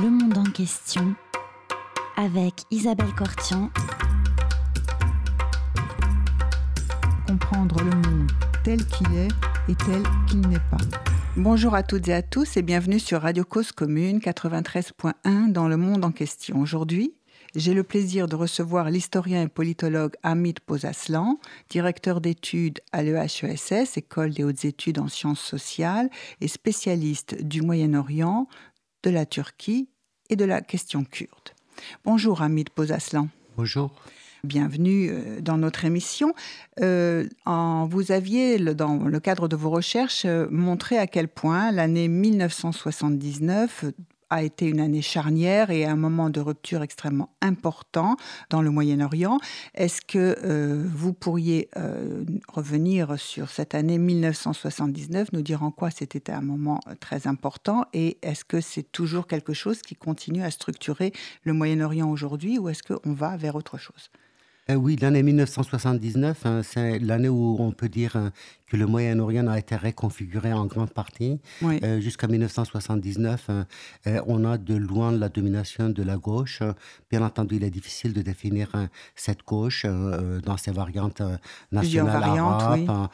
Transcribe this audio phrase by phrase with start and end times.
[0.00, 1.14] Le monde en question
[2.16, 3.70] avec Isabelle Cortian.
[7.26, 8.30] Comprendre le monde
[8.64, 9.28] tel qu'il est
[9.68, 10.78] et tel qu'il n'est pas.
[11.36, 15.76] Bonjour à toutes et à tous et bienvenue sur Radio Cause Commune 93.1 dans le
[15.76, 16.58] monde en question.
[16.58, 17.12] Aujourd'hui,
[17.54, 21.38] j'ai le plaisir de recevoir l'historien et politologue Hamid Pozaslan,
[21.68, 26.08] directeur d'études à l'EHESS, École des hautes études en sciences sociales,
[26.40, 28.48] et spécialiste du Moyen-Orient,
[29.02, 29.88] de la Turquie
[30.30, 31.50] et de la question kurde.
[32.04, 33.28] Bonjour Hamid Pozaslan.
[33.56, 33.92] Bonjour.
[34.44, 36.34] Bienvenue euh, dans notre émission.
[36.80, 41.70] Euh, en, vous aviez, dans le cadre de vos recherches, euh, montré à quel point
[41.70, 43.84] l'année 1979
[44.32, 48.16] a été une année charnière et un moment de rupture extrêmement important
[48.48, 49.38] dans le Moyen-Orient.
[49.74, 55.90] Est-ce que euh, vous pourriez euh, revenir sur cette année 1979, nous dire en quoi
[55.90, 60.50] c'était un moment très important et est-ce que c'est toujours quelque chose qui continue à
[60.50, 61.12] structurer
[61.44, 64.10] le Moyen-Orient aujourd'hui ou est-ce qu'on va vers autre chose?
[64.70, 68.30] Euh, oui, l'année 1979, hein, c'est l'année où on peut dire hein,
[68.72, 71.40] que le Moyen-Orient a été réconfiguré en grande partie.
[71.62, 73.66] Euh, jusqu'à 1979, hein,
[74.06, 76.62] euh, on a de loin la domination de la gauche.
[77.10, 78.70] Bien entendu, il est difficile de définir
[79.16, 81.22] cette gauche dans ses variantes
[81.72, 83.08] nationales arabes,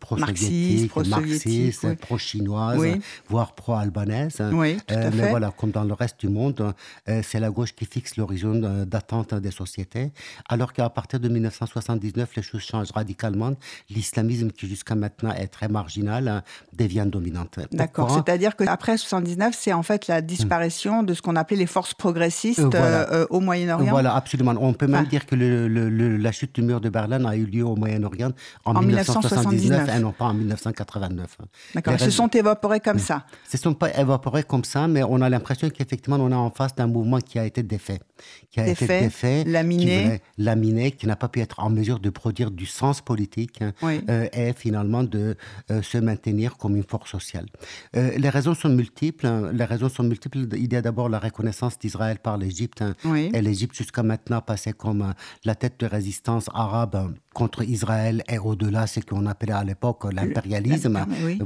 [0.00, 2.98] pro-soviétiques, marxistes, pro-chinoises,
[3.28, 4.42] voire pro-albanaises.
[4.52, 6.74] mais voilà, comme dans le reste du monde,
[7.22, 10.12] c'est la gauche qui fixe l'horizon d'attente des sociétés.
[10.48, 13.52] Alors alors qu'à partir de 1979, les choses changent radicalement.
[13.90, 16.42] L'islamisme, qui jusqu'à maintenant est très marginal, hein,
[16.76, 17.58] devient dominante.
[17.72, 18.10] D'accord.
[18.10, 22.74] C'est-à-dire qu'après 79, c'est en fait la disparition de ce qu'on appelait les forces progressistes
[22.74, 23.90] euh, euh, au Moyen-Orient.
[23.90, 24.54] Voilà, absolument.
[24.58, 27.76] On peut même dire que la chute du mur de Berlin a eu lieu au
[27.76, 28.32] Moyen-Orient
[28.64, 31.38] en, 1979 et non pas en 1989.
[31.74, 31.94] D'accord.
[31.94, 33.24] Ils se sont évaporés comme ça.
[33.46, 36.50] Ils se sont pas évaporés comme ça, mais on a l'impression qu'effectivement, on est en
[36.50, 38.00] face d'un mouvement qui a été défait.
[38.50, 39.44] Qui a été défait,
[40.38, 43.72] laminé qui n'a pas pu être en mesure de produire du sens politique, hein,
[44.08, 45.24] euh, et finalement de
[45.70, 47.46] euh, se maintenir comme une force sociale.
[47.96, 49.26] Euh, les raisons sont multiples.
[49.26, 49.38] Hein.
[49.60, 50.38] les raisons sont multiples.
[50.64, 52.80] Il y a d'abord la reconnaissance d'Israël par l'Égypte.
[52.82, 52.94] Hein.
[53.36, 55.02] Et l'Égypte, jusqu'à maintenant, passait comme
[55.44, 56.96] la tête de résistance arabe
[57.40, 60.96] contre Israël et au-delà ce qu'on appelait à l'époque l'impérialisme.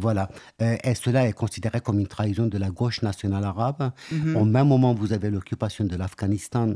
[0.07, 0.25] Voilà.
[0.89, 3.83] et cela est considéré comme une trahison de la gauche nationale arabe.
[3.91, 4.37] Mm-hmm.
[4.41, 6.69] Au même moment, vous avez l'occupation de l'Afghanistan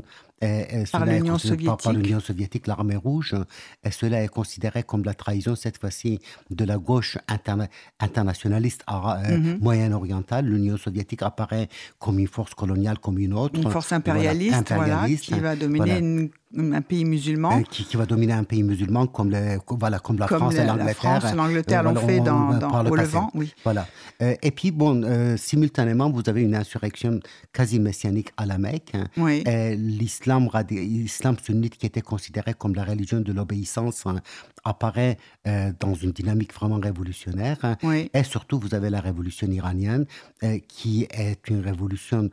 [0.91, 2.21] par l'Union soviétique.
[2.21, 3.35] soviétique, l'armée rouge,
[3.83, 7.17] et cela est considéré comme la trahison, cette fois-ci, de la gauche
[7.99, 9.59] internationaliste euh, mhm.
[9.61, 10.45] moyen-orientale.
[10.45, 13.59] L'Union soviétique apparaît comme une force coloniale comme une autre.
[13.59, 17.59] Une force impérialiste, impérialiste qui va dominer une un pays musulman.
[17.59, 20.85] Euh, qui, va dominer un pays musulman comme, les, voilà, comme la France et l'Angleterre.
[20.85, 23.53] La France et l'Angleterre l'ont fait dans, dans au Levant, oui.
[23.63, 23.87] Voilà.
[24.21, 27.19] Euh, et puis, bon, euh, simultanément, vous avez une insurrection
[27.51, 28.91] quasi messianique à la Mecque.
[28.93, 29.05] Hein.
[29.17, 29.43] Oui.
[29.77, 30.49] L'islam
[31.41, 34.15] sunnite, qui était considéré comme la religion de l'obéissance, hein,
[34.63, 35.17] apparaît
[35.79, 37.57] dans une dynamique vraiment révolutionnaire.
[37.63, 37.77] Hein.
[37.83, 38.09] Oui.
[38.13, 40.05] Et surtout, vous avez la révolution iranienne,
[40.67, 42.29] qui est une révolution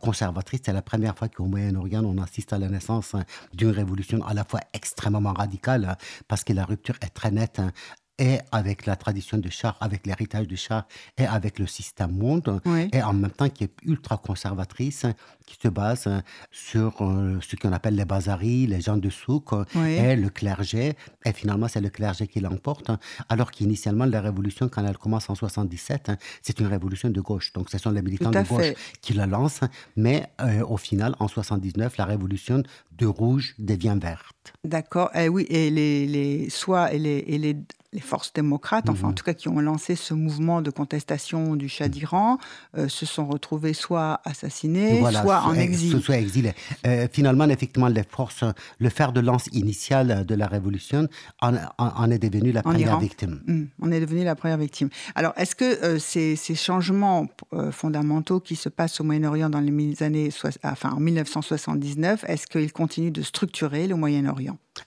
[0.00, 0.60] conservatrice.
[0.64, 3.14] C'est la première fois qu'au Moyen-Orient, on assiste à la naissance
[3.56, 5.96] d'une révolution à la fois extrêmement radicale, hein,
[6.28, 7.72] parce que la rupture est très nette hein,
[8.18, 10.86] et avec la tradition de char, avec l'héritage de char
[11.18, 12.60] et avec le système monde,
[12.92, 15.06] et en même temps qui est ultra conservatrice,
[15.46, 16.08] qui se base
[16.50, 20.96] sur euh, ce qu'on appelle les bazaris, les gens de souk et le clergé.
[21.24, 22.90] Et finalement, c'est le clergé qui l'emporte.
[23.28, 26.10] Alors qu'initialement, la révolution, quand elle commence en 77,
[26.42, 27.52] c'est une révolution de gauche.
[27.52, 29.60] Donc, ce sont les militants de gauche qui la lancent.
[29.96, 32.62] Mais euh, au final, en 79, la révolution
[32.92, 34.35] de rouge devient verte.
[34.64, 35.10] D'accord.
[35.14, 37.56] Et eh oui, et les, les, soit et les, et les
[37.96, 39.14] les forces démocrates, enfin en mhm.
[39.14, 42.36] tout cas qui ont lancé ce mouvement de contestation du Shah d'Iran,
[42.76, 46.00] euh, se sont retrouvés soit assassinés, soit en exil.
[46.02, 46.52] Soit exilés.
[46.86, 48.44] Euh, finalement, effectivement, les forces,
[48.78, 51.08] le fer de lance initial de la révolution
[51.40, 53.40] en, est devenu la première victime.
[53.46, 54.90] Hmm, on est devenu la première victime.
[55.14, 57.26] Alors, est-ce que euh, ces, ces, changements
[57.70, 60.30] fondamentaux qui se passent au Moyen-Orient dans les années,
[60.64, 64.35] enfin en 1979, est-ce qu'ils continuent de structurer le Moyen-Orient?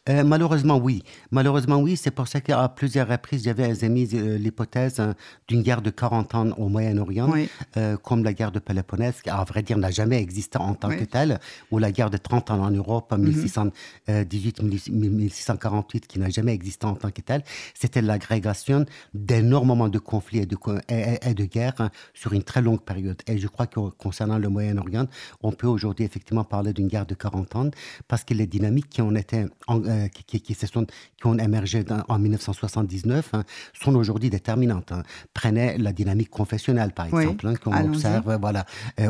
[0.07, 1.03] Malheureusement, oui.
[1.31, 1.97] Malheureusement, oui.
[1.97, 5.15] C'est pour ça qu'à plusieurs reprises, j'avais émis euh, l'hypothèse hein,
[5.47, 7.31] d'une guerre de 40 ans au Moyen-Orient,
[7.77, 10.89] euh, comme la guerre de Péloponnèse, qui, à vrai dire, n'a jamais existé en tant
[10.89, 11.39] que telle,
[11.71, 13.71] ou la guerre de 30 ans en Europe, en 1618-1648,
[14.09, 17.43] euh, qui n'a jamais existé en tant que telle.
[17.73, 20.57] C'était l'agrégation d'énormément de conflits et de,
[20.89, 23.21] et, de guerres hein, sur une très longue période.
[23.27, 25.07] Et je crois que concernant le Moyen-Orient,
[25.41, 27.69] on peut aujourd'hui effectivement parler d'une guerre de 40 ans,
[28.07, 32.19] parce que les dynamiques qui ont été en qui, qui, sont, qui, ont émergé en
[32.19, 33.44] 1979 hein,
[33.74, 34.91] sont aujourd'hui déterminantes.
[34.91, 35.03] Hein.
[35.33, 38.65] Prenez la dynamique confessionnelle, par exemple, hein, qu'on observe voilà,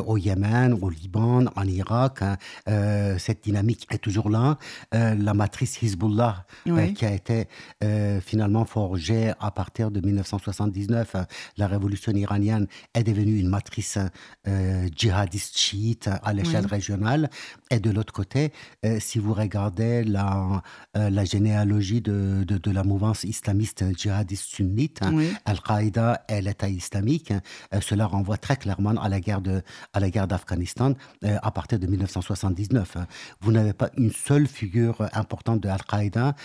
[0.06, 2.20] au Yémen, au Liban, en Irak.
[3.18, 4.58] cette dynamique est toujours là.
[4.92, 6.46] la matrice Hezbollah,
[6.96, 7.48] qui a été
[8.22, 11.16] finalement forgée à partir de 1979,
[11.58, 13.98] la révolution iranienne est devenue une matrice
[14.96, 17.30] djihadiste chiite à l'échelle régionale.
[17.72, 18.52] Et de l'autre côté,
[19.00, 20.19] si vous regardez la,
[20.98, 25.02] euh, la généalogie de, de, la mouvance islamiste djihadiste sunnite,
[25.46, 27.32] Al-Qaïda et l'État islamique,
[27.74, 29.62] euh, cela renvoie très clairement à la guerre de,
[29.94, 30.94] à la guerre d'Afghanistan
[31.24, 32.98] euh, à partir de 1979.
[33.42, 36.36] Vous n'avez pas une seule figure importante de Al-Qaïda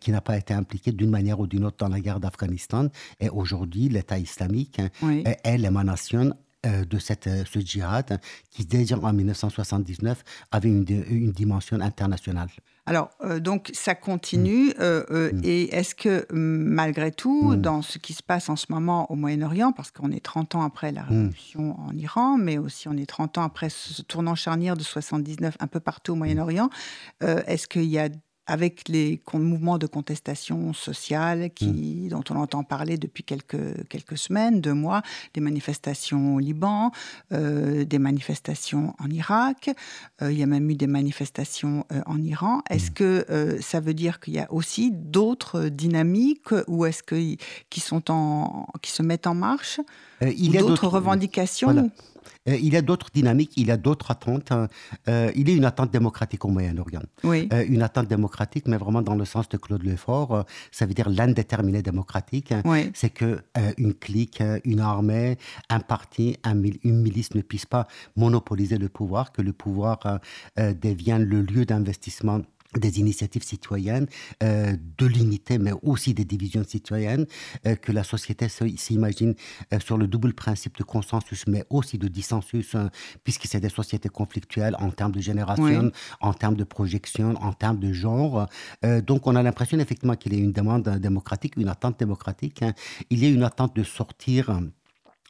[0.00, 2.88] qui n'a pas été impliquée d'une manière ou d'une autre dans la guerre d'Afghanistan.
[3.20, 6.34] Et aujourd'hui, l'État islamique est l'émanation
[6.64, 8.20] de cette, euh, ce djihad
[8.50, 12.48] qui, déjà en 1979, avait une, une dimension internationale.
[12.86, 14.74] Alors, euh, donc, ça continue.
[14.78, 15.04] Mm.
[15.10, 15.40] Mm.
[15.42, 17.56] Et est-ce que, malgré tout, mm.
[17.56, 20.62] dans ce qui se passe en ce moment au Moyen-Orient, parce qu'on est 30 ans
[20.62, 24.76] après la révolution en Iran, mais aussi on est 30 ans après ce tournant charnière
[24.76, 26.68] de 79 un peu partout au Moyen-Orient,
[27.20, 28.08] est-ce qu'il y a
[28.46, 32.08] avec les mouvements de contestation sociale qui, mmh.
[32.08, 35.02] dont on entend parler depuis quelques, quelques semaines, deux mois,
[35.32, 36.92] des manifestations au Liban,
[37.32, 39.70] euh, des manifestations en Irak,
[40.22, 42.62] euh, il y a même eu des manifestations euh, en Iran.
[42.70, 42.94] Est-ce mmh.
[42.94, 47.36] que ça veut dire qu'il y a aussi d'autres dynamiques ou est-ce que,
[47.70, 49.80] qui, sont en, qui se mettent en marche
[50.20, 51.90] Il y a d'autres revendications
[52.48, 54.52] euh, il y a d'autres dynamiques, il y a d'autres attentes.
[54.52, 54.68] Hein.
[55.08, 57.02] Euh, il y a une attente démocratique au Moyen-Orient.
[57.22, 57.48] Oui.
[57.52, 60.44] Euh, une attente démocratique, mais vraiment dans le sens de Claude Lefort.
[60.70, 62.52] ça veut dire l'indéterminé démocratique.
[62.52, 62.62] Hein.
[62.94, 63.40] C'est que
[63.78, 65.38] une clique, une armée,
[65.68, 67.86] un parti, une milice ne puisse pas
[68.16, 70.20] monopoliser le pouvoir, que le pouvoir
[70.56, 72.40] devienne le lieu d'investissement
[72.78, 74.06] des initiatives citoyennes,
[74.42, 77.26] euh, de l'unité, mais aussi des divisions citoyennes,
[77.66, 79.34] euh, que la société s'imagine
[79.72, 82.90] euh, sur le double principe de consensus, mais aussi de dissensus, hein,
[83.22, 85.90] puisque c'est des sociétés conflictuelles en termes de génération,
[86.20, 88.48] en termes de projection, en termes de genre.
[89.06, 92.62] donc on a l'impression effectivement qu'il y a une demande démocratique, une attente démocratique.
[92.62, 92.72] Hein.
[93.10, 94.60] Il y a une attente de sortir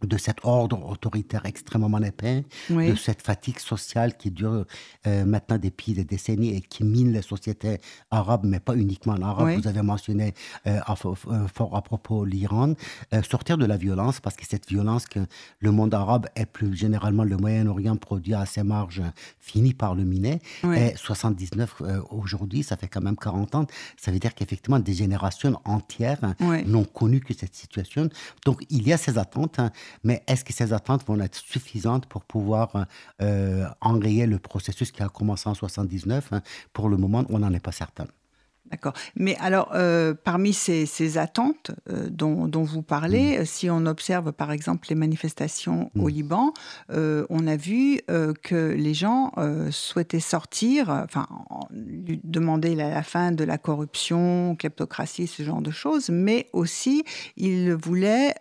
[0.07, 4.65] de cet ordre autoritaire extrêmement épais, de cette fatigue sociale qui dure
[5.07, 7.79] euh, maintenant depuis des décennies et qui mine les sociétés
[8.11, 9.59] arabes, mais pas uniquement arabes.
[9.59, 10.35] Vous avez mentionné
[10.67, 12.75] euh, euh, fort à propos l'Iran.
[13.29, 15.21] sortir de la violence, parce que cette violence que
[15.61, 19.03] le monde arabe et plus généralement le Moyen-Orient produit à ses marges
[19.39, 20.41] finit par le miner.
[20.75, 23.67] Et 79 aujourd'hui, ça fait quand même 40 ans.
[23.97, 26.35] Ça veut dire qu'effectivement, des générations entières
[26.67, 28.09] n'ont connu que cette situation.
[28.45, 29.59] Donc, il y a ces attentes.
[29.59, 29.71] Hein,
[30.03, 32.87] mais est-ce que ces attentes vont être suffisantes pour pouvoir
[33.23, 36.43] euh, enrayer le processus qui a commencé en 79 hein?
[36.73, 38.07] Pour le moment, on n'en est pas certain.
[38.71, 38.95] D'accord.
[39.15, 43.45] Mais alors, euh, parmi ces, attentes euh, dont, vous parlez, mm.
[43.45, 46.11] si on observe par exemple les manifestations au mm.
[46.11, 46.55] Liban,
[46.91, 48.01] euh, on a vu
[48.43, 49.33] que les gens
[49.71, 51.27] souhaitaient sortir, enfin,
[51.71, 57.05] demander la, fin de la corruption, kleptocratie, ce genre de choses, mais aussi
[57.37, 58.35] ils voulaient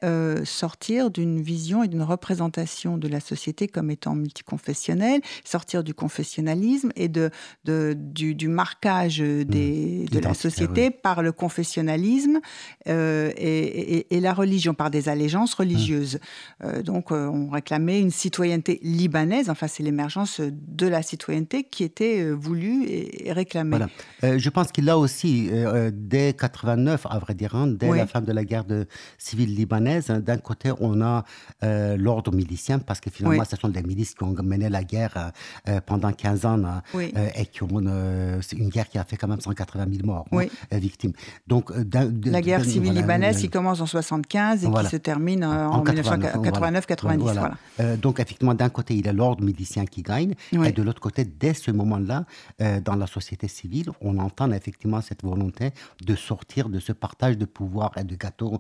[0.46, 6.92] sortir d'une vision et d'une représentation de la société comme étant multiconfessionnelle, sortir du confessionnalisme
[6.96, 7.30] et de,
[7.66, 12.40] du, du marquage des, mm de la société par le confessionnalisme
[12.88, 16.20] euh, et, la religion, par des allégeances religieuses.
[16.64, 19.50] Euh, donc, euh, on réclamait une citoyenneté libanaise.
[19.50, 23.78] Enfin, c'est l'émergence de la citoyenneté qui était voulue et, réclamée.
[24.22, 24.38] Voilà.
[24.38, 25.50] je pense qu'il a aussi,
[25.92, 28.88] dès 89, à vrai dire, hein, dès la fin de la guerre de,
[29.18, 31.26] civile libanaise, hein, d'un côté, on a
[31.98, 35.32] l'ordre milicien, parce que finalement, ce sont des milices qui ont mené la guerre
[35.86, 36.82] pendant 15 ans hein,
[37.36, 38.40] et qui ont.
[38.42, 41.14] c'est une guerre qui a fait quand même 180 000 morts, hein, euh, victimes.
[41.48, 41.84] Donc, euh,
[42.26, 47.18] la guerre civile libanaise qui commence en 75 et qui se termine euh, en, 1989-90.
[47.18, 47.58] Voilà.
[47.98, 51.26] donc, effectivement, d'un côté, il y a l'ordre milicien qui gagne, et de l'autre côté,
[51.26, 52.26] dès ce moment-là,
[52.84, 55.72] dans la société civile, on entend effectivement cette volonté
[56.06, 58.60] de sortir de ce partage de pouvoir et de gâteau,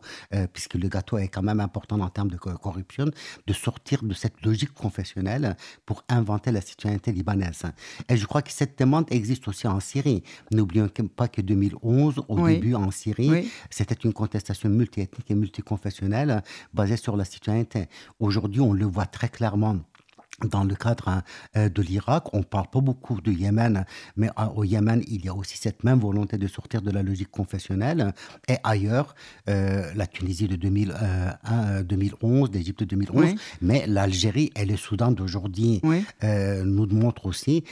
[0.53, 3.05] puisque le gâteau est quand même important en termes de corruption,
[3.47, 7.63] de sortir de cette logique confessionnelle pour inventer la citoyenneté libanaise.
[8.09, 10.23] Et je crois que cette demande existe aussi en Syrie.
[10.51, 16.97] N'oublions pas que 2011, au début en Syrie, c'était une contestation multiethnique et multiconfessionnelle basée
[16.97, 17.87] sur la citoyenneté.
[18.19, 19.79] Aujourd'hui, on le voit très clairement
[20.41, 21.23] dans le cadre hein,
[21.57, 22.33] euh, de l'Irak.
[22.33, 23.85] On parle pas beaucoup du Yémen,
[24.17, 27.03] mais euh, au Yémen, il y a aussi cette même volonté de sortir de la
[27.03, 28.13] logique confessionnelle.
[28.47, 29.15] Et ailleurs,
[29.49, 35.81] euh, la Tunisie de 2001, 2011, l'Égypte de 2011, mais l'Algérie et le Soudan d'aujourd'hui
[36.21, 37.63] nous montrent aussi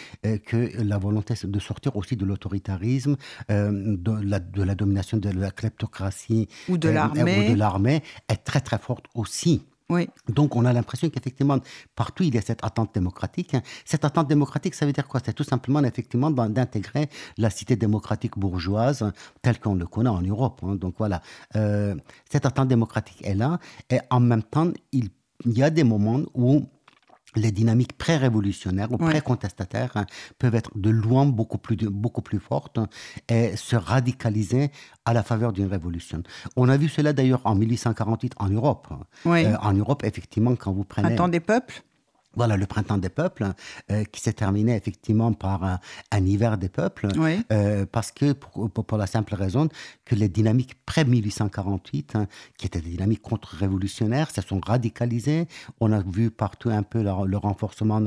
[0.45, 3.15] que la volonté de sortir aussi de l'autoritarisme,
[3.49, 9.05] de la, de, la, domination de la kleptocratie ou de l'armée est très très forte
[9.13, 9.63] aussi.
[10.29, 11.59] Donc, on a l'impression qu'effectivement,
[11.95, 13.53] partout, il y a cette attente démocratique.
[13.53, 13.61] Hein.
[13.85, 15.19] Cette attente démocratique, ça veut dire quoi?
[15.23, 20.61] C'est tout simplement, effectivement, d'intégrer la cité démocratique bourgeoise telle qu'on le connaît en Europe.
[20.63, 20.75] Hein.
[20.75, 21.21] Donc, voilà.
[21.55, 21.95] Euh,
[22.29, 23.59] cette attente démocratique est là.
[23.89, 25.09] Et en même temps, il
[25.45, 26.65] y a des moments où
[27.35, 30.05] les dynamiques pré-révolutionnaires ou pré-contestataires hein,
[30.39, 32.79] peuvent être de loin beaucoup plus, beaucoup plus fortes
[33.29, 34.71] et se radicaliser
[35.05, 36.23] à la faveur d'une révolution.
[36.55, 38.87] On a vu cela d'ailleurs en 1848 en Europe.
[39.25, 41.13] Euh, en Europe, effectivement, quand vous prenez...
[41.13, 41.83] Un temps des peuples?
[42.35, 43.47] Voilà, le printemps des peuples,
[43.91, 47.07] euh, qui s'est terminé effectivement par un, hiver des peuples,
[47.51, 49.67] euh, parce que pour, pour, la simple raison
[50.05, 55.47] que les dynamiques près-1848, hein, qui étaient des dynamiques contre-révolutionnaires, se sont radicalisées.
[55.79, 58.01] On a vu partout un peu le, renforcement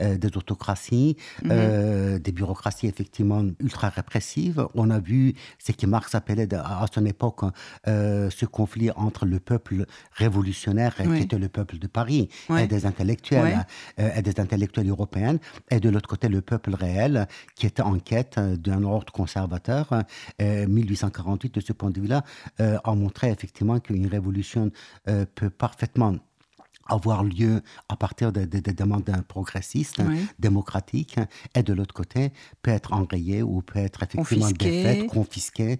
[0.00, 2.18] euh, des autocraties, mhm.
[2.18, 4.66] des bureaucraties effectivement ultra répressives.
[4.74, 7.40] On a vu ce que Marx appelait à son époque
[7.86, 13.64] ce conflit entre le peuple révolutionnaire, qui était le peuple de Paris, et des intellectuels.
[13.98, 15.36] Euh, et des intellectuels européens,
[15.70, 19.90] et de l'autre côté le peuple réel qui était en quête euh, d'un ordre conservateur.
[20.40, 22.24] 1848, euh, de ce point de vue-là,
[22.58, 24.70] a montré effectivement qu'une révolution
[25.34, 26.14] peut parfaitement
[26.86, 30.02] avoir lieu à partir des demandes progressistes,
[30.38, 31.18] démocratiques,
[31.54, 35.78] et de l'autre côté, peut être enrayée ou peut être effectivement défaite, confisquée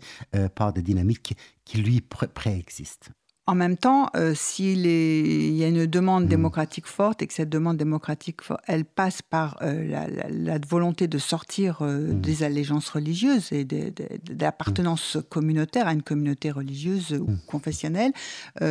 [0.55, 3.11] par des dynamiques qui, lui préexistent.
[3.51, 6.29] En même temps, euh, s'il y a une demande mmh.
[6.29, 11.83] démocratique forte et que cette demande démocratique, elle passe par euh, la, volonté de sortir
[11.83, 12.21] euh, mmh.
[12.21, 13.93] des allégeances religieuses et de,
[14.39, 18.13] l'appartenance communautaire à une communauté religieuse ou confessionnelle,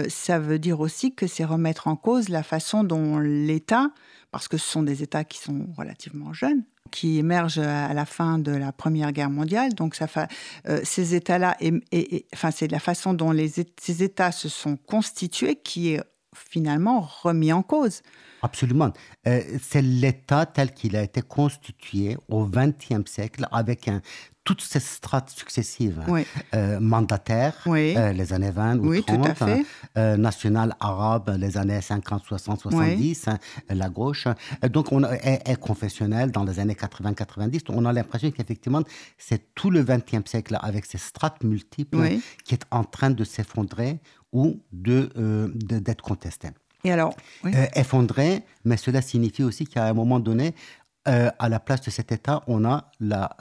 [0.08, 3.92] ça veut dire aussi que c'est remettre en cause la façon dont l'État,
[4.32, 8.40] parce que ce sont des États qui sont relativement jeunes, qui émerge à la fin
[8.40, 9.74] de la Première Guerre mondiale.
[9.74, 9.98] Donc,
[10.68, 13.34] euh, ces États-là, et, enfin, c'est la façon dont
[13.80, 16.02] ces États se sont constitués qui est
[16.36, 18.02] finalement remis en cause.
[18.42, 18.92] Absolument.
[19.28, 24.02] Euh, c'est l'État tel qu'il a été constitué au XXe siècle avec un
[24.50, 26.04] toutes ces strates successives,
[26.56, 29.44] euh, mandataires, euh, les années 20 ou 30,
[29.96, 33.26] euh, national arabe, les années 50, 60, 70,
[33.70, 34.28] la gauche.
[34.72, 37.62] donc, on est, est, confessionnel dans les années 80, 90.
[37.70, 38.82] On a l'impression qu'effectivement,
[39.20, 44.00] c'est tout le XXe siècle avec ces strates multiples qui est en train de s'effondrer
[44.34, 46.48] ou d'être de, contesté.
[46.84, 47.16] Et alors
[47.76, 50.56] Effondrer, mais cela signifie aussi qu'à un moment donné,
[51.06, 53.36] à la place de cet État, on a la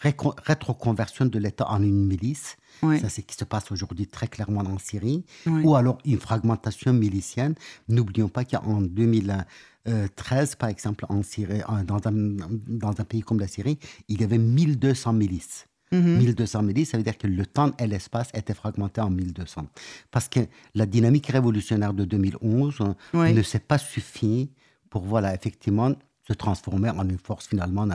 [0.00, 2.56] rétroconversion de l'État en une milice.
[2.80, 5.24] Ça, c'est ce qui se passe aujourd'hui très clairement en Syrie.
[5.46, 7.54] Ou alors une fragmentation milicienne.
[7.88, 13.48] N'oublions pas qu'en 2013, par exemple, en Syrie, dans un, dans un pays comme la
[13.48, 13.78] Syrie,
[14.08, 15.67] il y avait 1200 milices.
[15.92, 16.66] 1200 mhm.
[16.66, 19.66] milices, ça veut dire que le temps et l'espace étaient fragmentés en 1200.
[20.10, 20.40] Parce que
[20.74, 22.78] la dynamique révolutionnaire de 2011
[23.14, 24.50] ne s'est pas suffi
[24.90, 25.92] pour, voilà, effectivement,
[26.28, 27.88] se transformer en une force finalement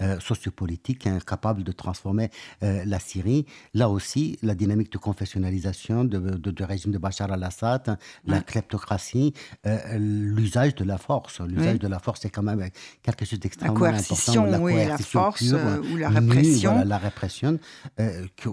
[0.00, 2.30] euh, sociopolitique capable de transformer
[2.62, 3.46] euh, la Syrie.
[3.74, 9.34] Là aussi, la dynamique de confessionnalisation de, de, régime de Bachar al-Assad, la kleptocratie,
[9.66, 11.40] euh, l'usage de la force.
[11.40, 12.68] L'usage de la force, c'est quand même
[13.02, 14.46] quelque chose d'extrêmement important.
[14.46, 16.84] La oui, la force ou la répression.
[16.84, 17.58] la répression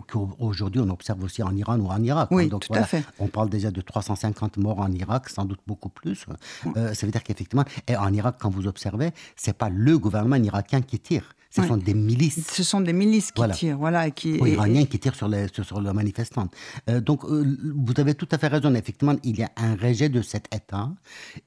[0.08, 2.30] qu'aujourd'hui on observe aussi en Iran ou en Irak.
[2.32, 3.04] Oui, Donc, tout à fait.
[3.20, 6.26] On parle déjà de 350 morts en Irak, sans doute beaucoup plus.
[6.76, 10.82] ça veut dire qu'effectivement, et en Irak, quand vous observez, c'est pas le gouvernement irakien
[10.82, 11.34] qui tire.
[11.50, 12.48] Ce sont des milices.
[12.52, 14.36] Ce sont des milices qui tirent, voilà, qui.
[14.36, 16.50] iraniens qui tirent sur les sur, les manifestants.
[16.90, 18.74] Euh, donc, euh, vous avez tout à fait raison.
[18.76, 20.90] Effectivement, il y a un rejet de cet État.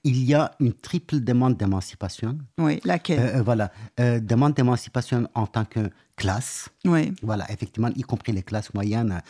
[0.04, 2.38] Il y a une triple demande d'émancipation.
[2.58, 6.68] Oui, laquelle euh, Voilà, demande d'émancipation en tant que classe.
[6.84, 7.12] Oui.
[7.22, 9.20] Voilà, effectivement, y compris les classes moyennes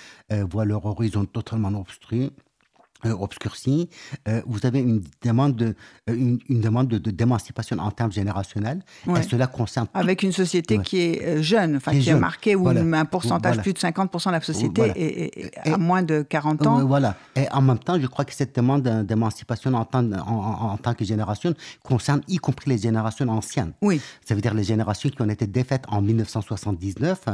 [0.50, 2.30] voient leur horizon totalement obstrué
[3.06, 3.88] euh, obscurci,
[4.28, 5.74] euh, vous avez une demande de
[6.08, 8.80] euh, une, demande de, d'émancipation en termes générationnels.
[9.16, 13.04] Et cela concerne avec une société qui est jeune enfin qui est marquée où un
[13.04, 16.84] pourcentage plus de 50% de la société est, à moins de 40 ans.
[16.84, 17.14] Voilà.
[17.36, 21.54] Et en même temps je crois que cette demande d'émancipation en, en, tant que génération
[21.82, 23.72] concerne y compris les générations anciennes.
[23.82, 24.00] Oui.
[24.26, 27.24] Ça veut dire les générations qui ont été défaites en 1979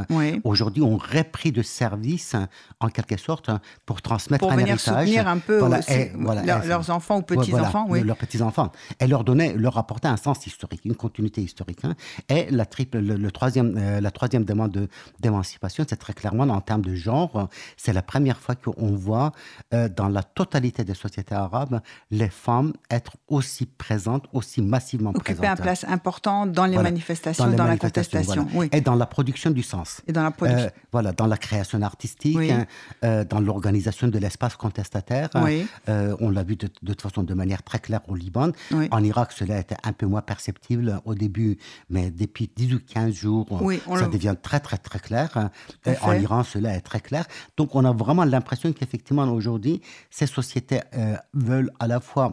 [0.45, 2.37] aujourd'hui ont repris de service
[2.81, 3.51] en quelque sorte
[3.85, 5.07] pour transmettre pour un venir héritage.
[5.07, 7.87] soutenir un peu eux Voilà, aussi, et voilà, leur- et- leurs enfants ou voilà, petits-enfants,
[7.89, 8.03] oui.
[8.03, 8.71] leurs petits-enfants.
[8.99, 11.85] Elle leur donnait, leur apportait un sens historique, une continuité historique.
[11.85, 11.95] hein.
[12.29, 14.89] Et la, triple, le, le troisième, euh, la troisième demande de-
[15.21, 17.49] d'émancipation, c'est très clairement en termes de genre.
[17.77, 19.33] C'est la première fois qu'on voit
[19.75, 25.35] euh, dans la totalité des sociétés arabes les femmes être aussi présentes, aussi massivement Occuper
[25.35, 25.59] présentes.
[25.61, 28.47] un place important dans les Voilà, manifestations, les dans, la contestation.
[28.55, 28.69] Oui.
[28.73, 30.03] Et dans la production du sens.
[30.07, 30.67] Et dans la production.
[30.67, 32.51] Euh, voilà, dans la création artistique, Oui.
[32.53, 35.29] hein, dans l'organisation de l'espace contestataire.
[35.47, 35.67] Oui.
[35.89, 38.51] Euh, on l'a vu de, de toute façon de manière très claire au Liban.
[38.73, 38.89] Oui.
[38.91, 41.59] En Irak, cela était un peu moins perceptible au début,
[41.91, 45.51] mais depuis 10 ou 15 jours, Oui, ça devient très, très, très clair.
[45.87, 46.13] Et en.
[46.13, 47.27] Iran, cela est très clair.
[47.57, 52.33] Donc, on a vraiment l'impression qu'effectivement, aujourd'hui, ces sociétés euh, veulent à la fois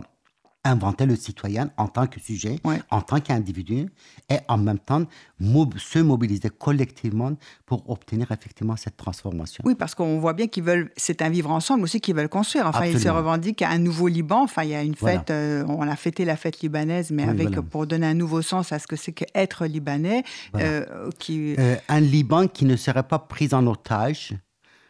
[0.66, 2.82] inventer le citoyen en tant que sujet, Ouais.
[2.90, 3.88] en tant qu'individu,
[4.30, 5.04] et en même temps
[5.40, 7.34] mob- se mobiliser collectivement
[7.66, 9.62] pour obtenir effectivement cette transformation.
[9.66, 12.66] Oui, parce qu'on voit bien qu'ils veulent, c'est un vivre ensemble aussi qu'ils veulent construire.
[12.68, 14.44] Enfin, ils se revendiquent à un nouveau Liban.
[14.44, 15.20] Enfin, il y a une Voilà.
[15.20, 17.62] fête, euh, on a fêté la fête libanaise, mais Oui, avec voilà.
[17.64, 20.68] pour donner un nouveau sens à ce que c'est qu'être libanais, Voilà.
[20.68, 24.34] euh, qui Euh, un Liban qui ne serait pas pris en otage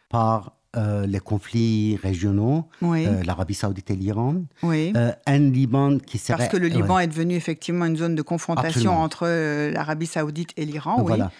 [0.10, 3.06] par euh, les conflits régionaux, Oui.
[3.06, 4.36] euh, l'Arabie saoudite et l'Iran.
[4.64, 4.92] oui.
[4.96, 6.38] Euh, un Liban qui serait...
[6.38, 6.74] Parce que le ouais.
[6.74, 9.04] Liban est devenu effectivement une zone de confrontation Absolument.
[9.04, 10.96] entre l'Arabie saoudite et l'Iran.
[11.00, 11.06] oui.
[11.08, 11.32] Voilà.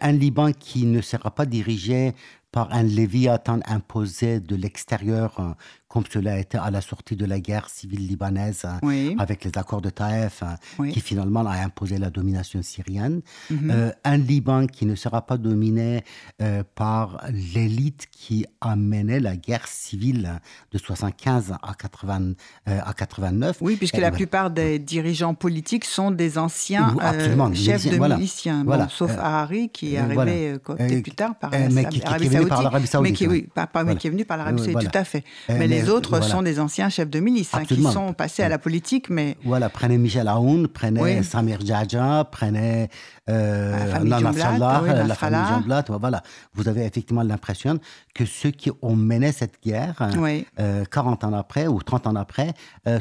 [0.00, 2.12] Un Liban qui ne sera pas dirigé
[2.50, 5.56] par un léviathan imposé de l'extérieur,
[5.92, 9.14] comme cela a été à la sortie de la guerre civile libanaise, euh, Oui.
[9.18, 10.46] avec les accords de Taïf, euh,
[10.78, 10.90] Oui.
[10.92, 13.20] qui finalement a imposé la domination syrienne.
[13.50, 13.70] Mhm.
[13.70, 16.02] Euh, un Liban qui ne sera pas dominé
[16.40, 17.20] euh, par
[17.54, 20.40] l'élite qui a mené la guerre civile
[20.72, 22.32] de 75 à, 80,
[22.68, 23.58] euh, à 89.
[23.60, 27.98] Oui, puisque Et la plupart des dirigeants politiques sont des anciens euh, chefs de miliciens,
[27.98, 28.16] voilà.
[28.16, 30.32] miliciens, Bon, sauf Euh, Harari qui est euh, arrivé voilà.
[30.32, 32.48] euh, Euh, plus tard par euh, l'Arabie saoudite.
[32.48, 33.92] l'Arabie Mais qui, oui, Voilà.
[33.92, 35.24] est venu par l'Arabie Euh, saoudite, tout à fait.
[35.50, 36.26] Euh, mais, les mais, autres voilà.
[36.26, 39.68] sont des anciens chefs de milice hein, qui sont passés à la politique, mais Voilà,
[39.68, 41.24] prenez Michel Aoun, prenez Oui.
[41.24, 42.88] Samir Djadja, prenez
[43.30, 45.84] euh, La famille Nana Jumblat, Salah, oui, la famille Jumblat.
[45.88, 46.22] Voilà,
[46.54, 47.78] vous avez effectivement l'impression
[48.14, 50.46] que ceux qui ont mené cette guerre, Oui.
[50.60, 52.52] euh, 40 ans après ou 30 ans après,
[52.88, 52.98] euh,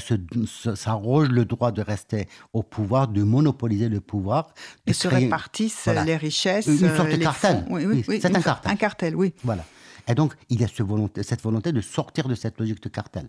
[0.75, 4.47] s'arrogent le droit de rester au pouvoir, de monopoliser le pouvoir.
[4.85, 6.03] de ils se répartissent voilà.
[6.03, 7.65] les richesses, Une sorte euh, de les cartel.
[8.07, 8.71] c'est un cartel.
[8.71, 9.33] Un cartel, oui.
[9.43, 9.63] Voilà.
[10.11, 12.89] Et donc, il y a ce volonté- cette volonté de sortir de cette logique de
[12.89, 13.27] cartel.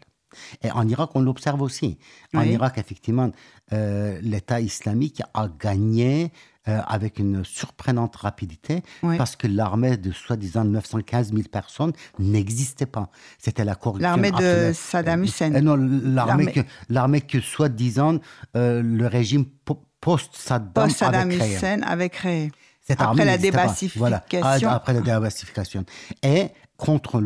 [0.62, 1.98] Et en Irak, on l'observe aussi.
[2.34, 2.48] En Oui.
[2.52, 3.30] Irak, effectivement,
[3.72, 6.32] euh, l'État islamique a gagné
[6.68, 9.16] euh, avec une surprenante rapidité Oui.
[9.18, 13.10] parce que l'armée de soi-disant 915 000 personnes n'existait pas.
[13.38, 14.08] C'était la corruption.
[14.08, 14.72] L'armée de.
[14.72, 15.54] Saddam Hussein.
[15.54, 18.18] Euh, non, l'armée que, l'armée que soi-disant,
[18.54, 21.56] le régime po- post-Saddam avait créé.
[21.56, 22.52] Hussein avait créé.
[22.84, 23.98] Cette Après la débassification.
[24.00, 25.84] Voilà, Ah, après la débassification.
[26.22, 26.48] Et
[26.86, 27.20] contre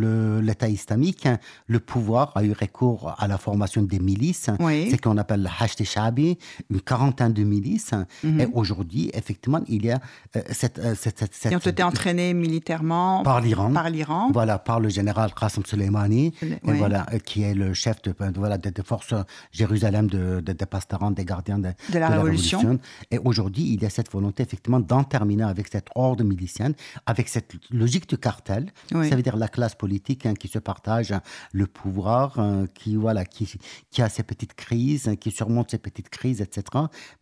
[0.48, 4.90] l'État islamique, hein, le pouvoir a eu recours à la formation des milices, Oui.
[4.90, 6.36] ce qu'on appelle le Hashd Shabi,
[6.72, 7.92] une quarantaine de milices.
[8.22, 8.40] Mhm.
[8.40, 9.98] Et aujourd'hui, effectivement, il y a
[10.36, 13.72] euh, cette, euh, cette, cette- cette- été entraînés militairement par l'Iran.
[13.72, 14.30] par l'Iran.
[14.32, 18.38] Voilà, par le général Qasem Soleimani, et voilà, euh, qui est le chef de, de-
[18.38, 19.14] voilà, des forces
[19.52, 22.78] Jérusalem, de, de, des Pastarans, des gardiens de, De la Révolution.
[23.10, 26.74] Et aujourd'hui, il y a cette volonté, effectivement, d'en terminer avec cette horde milicienne,
[27.06, 28.62] avec cette logique du cartel.
[28.92, 29.08] Oui.
[29.08, 31.20] Ça veut dire la classe politique hein, qui se partage hein,
[31.52, 33.52] le pouvoir, hein, qui, voilà, qui,
[33.90, 36.62] qui a ses petites crises, qui surmonte ses petites crises, etc.,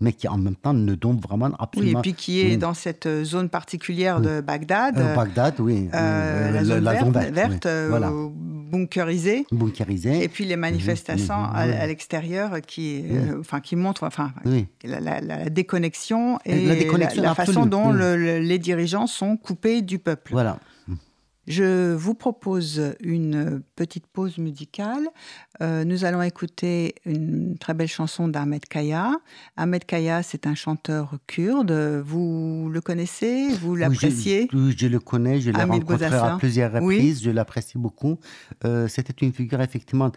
[0.00, 2.00] mais qui en même temps ne donne vraiment Oui, et absolument.
[2.02, 5.88] puis qui est dans cette euh, zone particulière de Bagdad, Euh, Bagdad, oui.
[5.94, 7.32] euh, la zone verte, verte, oui.
[7.34, 8.10] verte, euh, Voilà.
[8.70, 9.46] bunkerisée.
[9.52, 10.22] Bunkerisé.
[10.22, 13.04] Et puis les manifestations mhm, à, l'extérieur qui,
[13.40, 14.66] enfin, qui montrent enfin, Oui.
[14.84, 17.98] la, la- la déconnexion et La déconnexion la, façon dont oui.
[17.98, 20.32] le- le- les dirigeants sont coupés du peuple.
[20.32, 20.58] Voilà.
[21.46, 25.06] Je vous propose une petite pause musicale.
[25.60, 29.12] Euh, nous allons écouter une très belle chanson d'Ahmed Kaya.
[29.56, 31.72] Ahmed Kaya, c'est un chanteur kurde.
[32.04, 33.48] Vous le connaissez?
[33.60, 34.48] Vous l'appréciez?
[34.50, 36.96] je, oui, je le connais, je l'ai rencontré à plusieurs Oui.
[36.96, 38.18] reprises, je l'apprécie beaucoup.
[38.64, 40.10] Euh, C'était une figure effectivement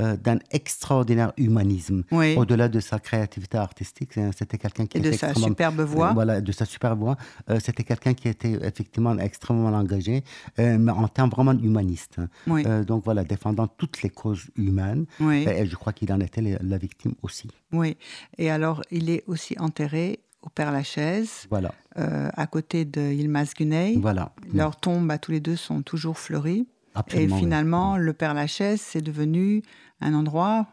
[0.00, 2.02] euh, d'un extraordinaire humanisme.
[2.10, 2.34] Oui.
[2.36, 6.10] Au-delà de sa créativité artistique, c'était quelqu'un qui Et de était sa extrêmement- superbe voix.
[6.10, 7.16] Euh, voilà, de sa superbe voix.
[7.50, 10.24] Euh, c'était quelqu'un qui était effectivement extrêmement engagé,
[10.58, 12.16] euh, mais en termes vraiment humanistes.
[12.46, 12.64] Oui.
[12.86, 15.06] Donc voilà, défendant toutes les causes humaines.
[15.20, 15.46] Oui.
[15.48, 17.48] Et, je crois qu'il en était la- la victime aussi.
[17.72, 17.96] Oui.
[18.38, 23.54] Et alors, il est aussi enterré au Père Lachaise, Voilà, euh, à côté de Yilmaz
[23.56, 23.96] Güney.
[23.96, 24.32] voilà.
[24.52, 26.66] Leurs tombes, à tous les deux, sont toujours fleuries.
[27.12, 27.32] Et oui.
[27.38, 29.62] finalement, le Père Lachaise, c'est devenu
[30.00, 30.66] un endroit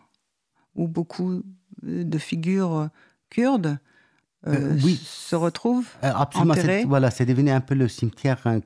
[0.76, 1.44] où beaucoup
[1.84, 2.90] de figures
[3.30, 3.78] kurdes
[4.48, 5.00] euh, Euh, oui.
[5.04, 5.90] se retrouvent.
[6.04, 6.82] Euh, absolument, enterré.
[6.82, 8.60] c'est, voilà, c'est devenu un peu le cimetière hein,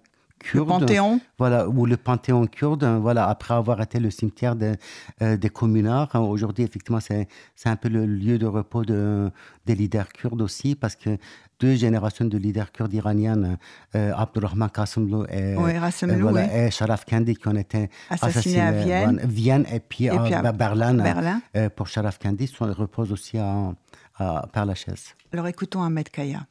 [0.45, 0.67] kurde.
[0.69, 6.15] Le Panthéon Voilà, ou le Panthéon kurde, voilà, après avoir été le cimetière des communards.
[6.15, 7.27] Aujourd'hui, effectivement, c'est
[7.65, 9.31] un peu le lieu de repos de,
[9.65, 11.17] des leaders kurdes aussi, parce que
[11.59, 13.57] deux générations de leaders kurdes iraniens,
[13.95, 19.21] euh, Abdurrahman Qassemlou et, et, Sharaf Kandi, qui ont été assassinés, à Vienne.
[19.23, 21.41] Vienne et puis, à, Berlin, Berlin.
[21.55, 23.73] Euh, pour Sharaf Kandi, sont, reposent aussi à,
[24.17, 25.15] à Père Lachaise.
[25.31, 26.45] Alors écoutons Ahmed Kaya.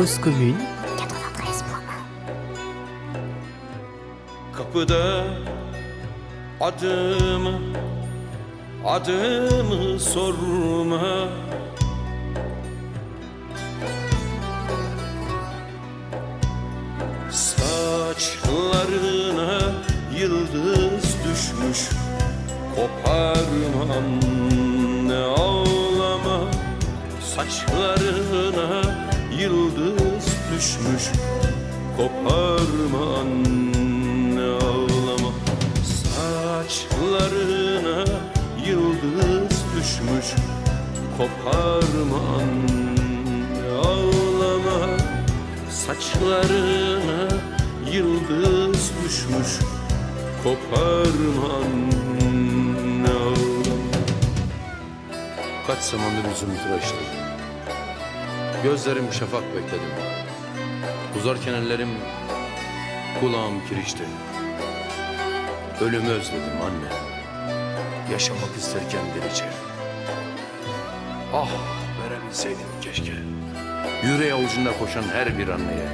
[0.00, 0.56] Cause commune.
[0.56, 0.62] 93.1
[4.52, 5.24] Kapıda
[6.60, 7.60] adımı
[8.86, 11.28] Adımı sorma
[58.62, 59.90] Gözlerim şafak bekledim.
[61.18, 61.88] Uzarken ellerim
[63.20, 64.02] kulağım kirişti.
[65.80, 66.92] Ölümü özledim anne.
[68.12, 69.44] Yaşamak isterken delice.
[71.34, 71.50] Ah
[72.02, 73.12] verebilseydim keşke.
[74.04, 75.88] Yüreği avucunda koşan her bir anneye.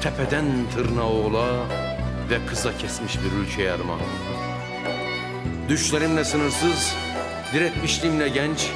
[0.00, 0.44] Tepeden
[0.74, 1.46] tırnağa oğla
[2.30, 4.00] ve kıza kesmiş bir ülkeye armağan.
[5.68, 6.94] Düşlerimle sınırsız,
[7.52, 8.70] diretmişliğimle genç,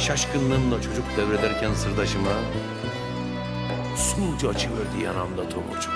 [0.00, 2.30] şaşkınlığımla çocuk devrederken sırdaşıma,
[3.94, 5.92] usulca açıverdi yanamda tomurcuk.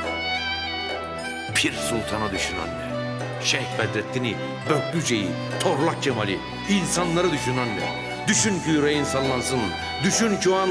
[1.54, 2.94] Pir Sultan'a düşün anne.
[3.44, 4.34] Şeyh Bedrettin'i,
[4.70, 5.28] Böklüce'yi,
[5.60, 6.38] Torlak Cemal'i,
[6.70, 7.88] insanları düşün anne.
[8.28, 9.60] Düşün ki yüreğin sallansın.
[10.04, 10.70] Düşün ki o an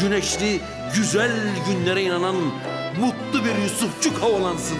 [0.00, 0.60] güneşli,
[0.94, 1.32] güzel
[1.68, 2.36] günlere inanan
[3.00, 4.78] mutlu bir Yusufçuk havalansın.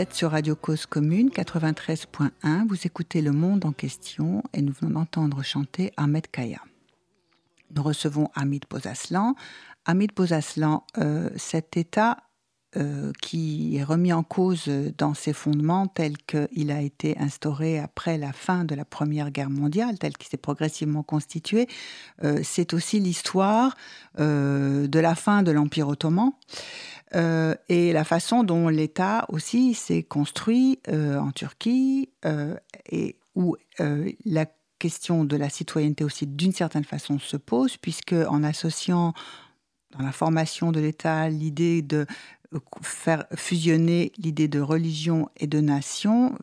[0.00, 4.92] Êtes sur Radio Cause Commune 93.1, vous écoutez Le Monde en question et nous venons
[4.94, 6.60] d'entendre chanter Ahmed Kaya.
[7.74, 9.34] Nous recevons Hamid Bozaslan.
[9.84, 12.16] Hamid Bozaslan, euh, cet État
[12.78, 18.16] euh, qui est remis en cause dans ses fondements tel qu'il a été instauré après
[18.16, 21.68] la fin de la Première Guerre mondiale, tel qu'il s'est progressivement constitué,
[22.24, 23.76] euh, c'est aussi l'histoire
[24.16, 26.32] de la fin de l'Empire ottoman
[27.12, 32.10] et la façon dont l'État aussi s'est construit en Turquie
[32.90, 33.56] et où
[34.24, 34.46] la
[34.78, 39.12] question de la citoyenneté aussi d'une certaine façon se pose, puisque en associant
[39.96, 42.06] dans la formation de l'État l'idée de
[42.82, 46.36] faire fusionner l'idée de religion et de nation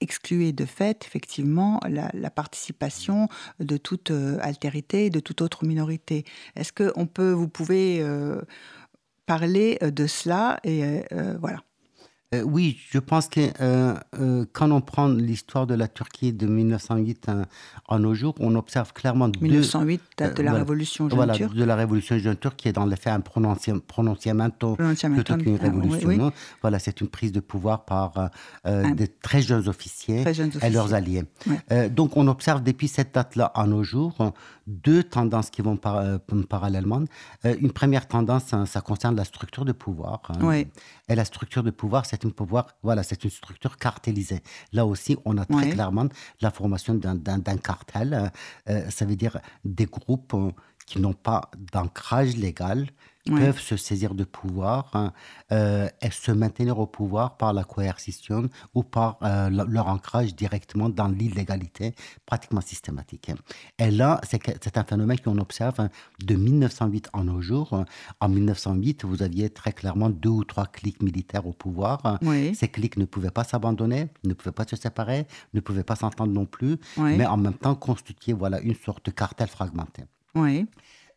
[0.00, 3.28] excluait de fait effectivement la, participation
[3.58, 6.24] de toute euh, altérité, de toute autre minorité.
[6.54, 8.40] Est-ce que on peut, vous pouvez euh,
[9.28, 11.04] parler euh, de cela et
[11.38, 11.60] voilà.
[12.34, 16.46] Euh, oui, je pense que euh, euh, quand on prend l'histoire de la Turquie de
[16.46, 17.30] 1908
[17.88, 21.54] à, nos jours, on observe clairement 1908 date de la révolution jeune voilà, turque.
[21.54, 25.56] de la révolution jeune turque qui est dans le fait un prononciamento, prononciamento plutôt qu'une
[25.56, 26.30] révolution.
[26.60, 28.30] Voilà, c'est une prise de pouvoir par
[28.66, 30.68] des très jeunes officiers, très jeunes officiers.
[30.68, 31.24] et leurs alliés.
[31.90, 34.34] donc on observe depuis cette date-là à nos jours
[34.66, 37.04] deux tendances qui vont parallèlement.
[37.44, 40.20] une première tendance, hein, ça concerne la structure de pouvoir.
[40.28, 40.64] Hein.
[41.08, 44.42] Et la structure de pouvoir, c'est une pouvoir, voilà, c'est une structure cartélisée.
[44.72, 46.08] Là aussi, on a très clairement
[46.40, 48.30] la formation d'un cartel.
[48.68, 50.50] Euh, ça veut dire des groupes euh,
[50.86, 52.88] qui n'ont pas d'ancrage légal,
[53.30, 55.12] peuvent se saisir de pouvoir hein,
[55.52, 60.88] euh, et se maintenir au pouvoir par la coercition ou par euh, leur ancrage directement
[60.88, 61.94] dans l'illégalité
[62.26, 63.30] pratiquement systématique.
[63.78, 65.88] Et là, c'est un phénomène qu'on observe hein,
[66.24, 67.84] de 1908 en nos jours.
[68.20, 72.18] En 1908, vous aviez très clairement deux ou trois clics militaires au pouvoir.
[72.54, 76.32] Ces clics ne pouvaient pas s'abandonner, ne pouvaient pas se séparer, ne pouvaient pas s'entendre
[76.32, 80.04] non plus, mais en même temps constituer voilà, une sorte de cartel fragmenté.
[80.34, 80.66] Oui.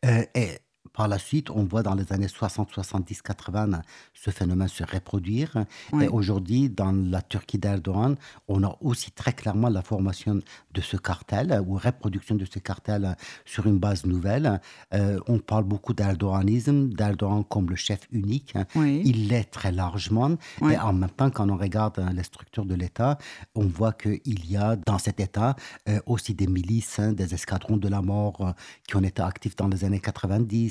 [0.06, 0.58] Euh, et
[0.94, 3.82] par la suite, on voit dans les années 60, 70, 80
[4.14, 5.66] ce phénomène se reproduire.
[6.02, 8.16] Et aujourd'hui, dans la Turquie d'Erdogan,
[8.48, 10.40] on a aussi très clairement la formation
[10.74, 13.16] de ce cartel ou reproduction de ce cartel
[13.46, 14.60] sur une base nouvelle.
[14.94, 18.56] Euh, on parle beaucoup d'Erdoganisme, d'Erdogan comme le chef unique.
[18.76, 20.36] Il l'est très largement.
[20.70, 23.18] Et en même temps, quand on regarde euh, les structures de l'État,
[23.56, 25.56] on voit qu'il y a dans cet État
[25.88, 28.54] euh, aussi des milices, hein, des escadrons de la mort
[28.88, 30.71] qui ont été actifs dans les années 90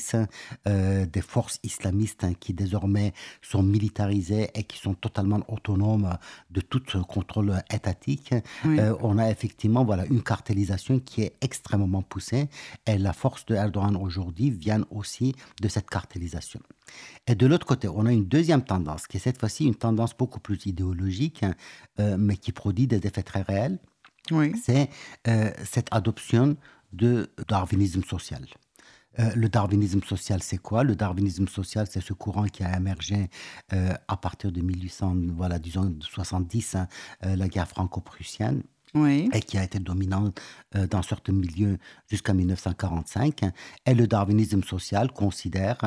[0.67, 6.17] euh, des forces islamistes hein, qui désormais sont militarisées et qui sont totalement autonomes
[6.51, 8.35] de tout contrôle étatique.
[8.67, 12.49] Euh, on a effectivement voilà, une cartélisation qui est extrêmement poussée
[12.87, 16.61] et la force de Erdogan aujourd'hui vient aussi de cette cartélisation.
[17.27, 20.17] Et de l'autre côté, on a une deuxième tendance, qui est cette fois-ci une tendance
[20.17, 21.45] beaucoup plus idéologique,
[22.01, 23.79] euh, mais qui produit des effets très réels.
[24.31, 24.53] Oui.
[24.63, 24.91] C'est
[25.65, 26.57] cette adoption
[26.93, 28.47] de darwinisme social.
[29.19, 30.85] Euh, le darwinisme social, c'est quoi?
[30.85, 33.29] Le darwinisme social, c'est ce courant qui a émergé
[33.73, 36.87] euh, à partir de 1800, voilà, disons 70, hein,
[37.25, 38.63] euh, la guerre franco-prussienne.
[39.33, 40.33] et qui a été dominant
[40.91, 43.43] dans certains milieux jusqu'à 1945.
[43.87, 45.79] Et le darwinisme social considère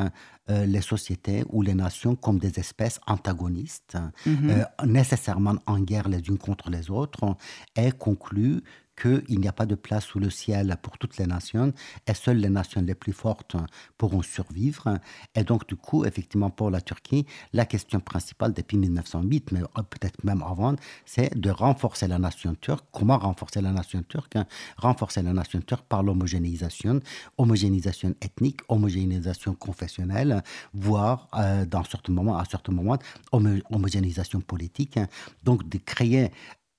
[0.48, 4.86] les sociétés ou les nations comme des espèces antagonistes, mm-hmm.
[4.86, 7.36] nécessairement en guerre les unes contre les autres,
[7.76, 8.64] et conclut
[8.96, 11.74] qu'il n'y a pas de place sous le ciel pour toutes les nations
[12.08, 13.56] et seules les nations les plus fortes
[13.98, 15.00] pourront survivre.
[15.36, 20.24] Et donc, du coup, effectivement, pour la Turquie, la question principale depuis 1908, mais peut-être
[20.24, 20.76] même avant,
[21.06, 22.86] c'est de renforcer la nation turque.
[22.92, 24.38] Comment renforcer la nation turque?
[24.78, 27.00] Renforcer la nation turque par l'homogénéisation,
[27.38, 32.98] homogénéisation ethnique, homogénéisation confessionnelle, voire, euh, dans certains moments, à certains moments,
[33.32, 35.00] homogénéisation politique.
[35.44, 36.32] Donc, de créer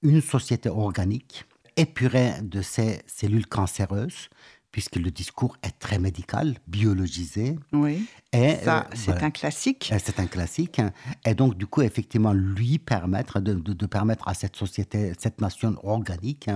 [0.03, 1.44] une société organique
[1.76, 4.28] épuré de ces cellules cancéreuses,
[4.70, 7.56] puisque le discours est très médical, biologisé.
[7.72, 8.06] Oui.
[8.32, 9.92] Et euh, c'est un classique.
[10.00, 10.80] C'est un classique.
[11.24, 15.76] Et donc, du coup, effectivement, lui permettre de, de permettre à cette société, cette nation
[15.84, 16.50] organique,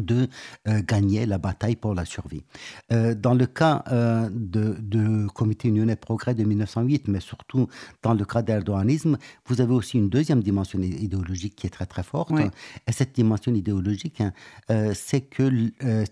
[0.00, 0.28] de
[0.68, 2.42] euh, gagner la bataille pour la survie.
[2.92, 7.68] Euh, dans le cas euh, de, de, Comité Union et Progrès de 1908, mais surtout
[8.02, 12.02] dans le cas d'erdoganisme, vous avez aussi une deuxième dimension idéologique qui est très très
[12.02, 12.32] forte.
[12.86, 14.32] Et cette dimension idéologique, hein,
[14.94, 15.50] c'est que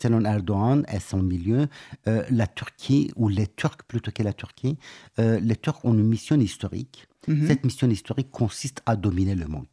[0.01, 1.69] selon Erdogan et son milieu,
[2.07, 4.79] la Turquie, ou les Turcs plutôt que la Turquie,
[5.19, 7.07] les Turcs ont une mission historique.
[7.29, 7.47] Mm-hmm.
[7.47, 9.67] Cette mission historique consiste à dominer le monde.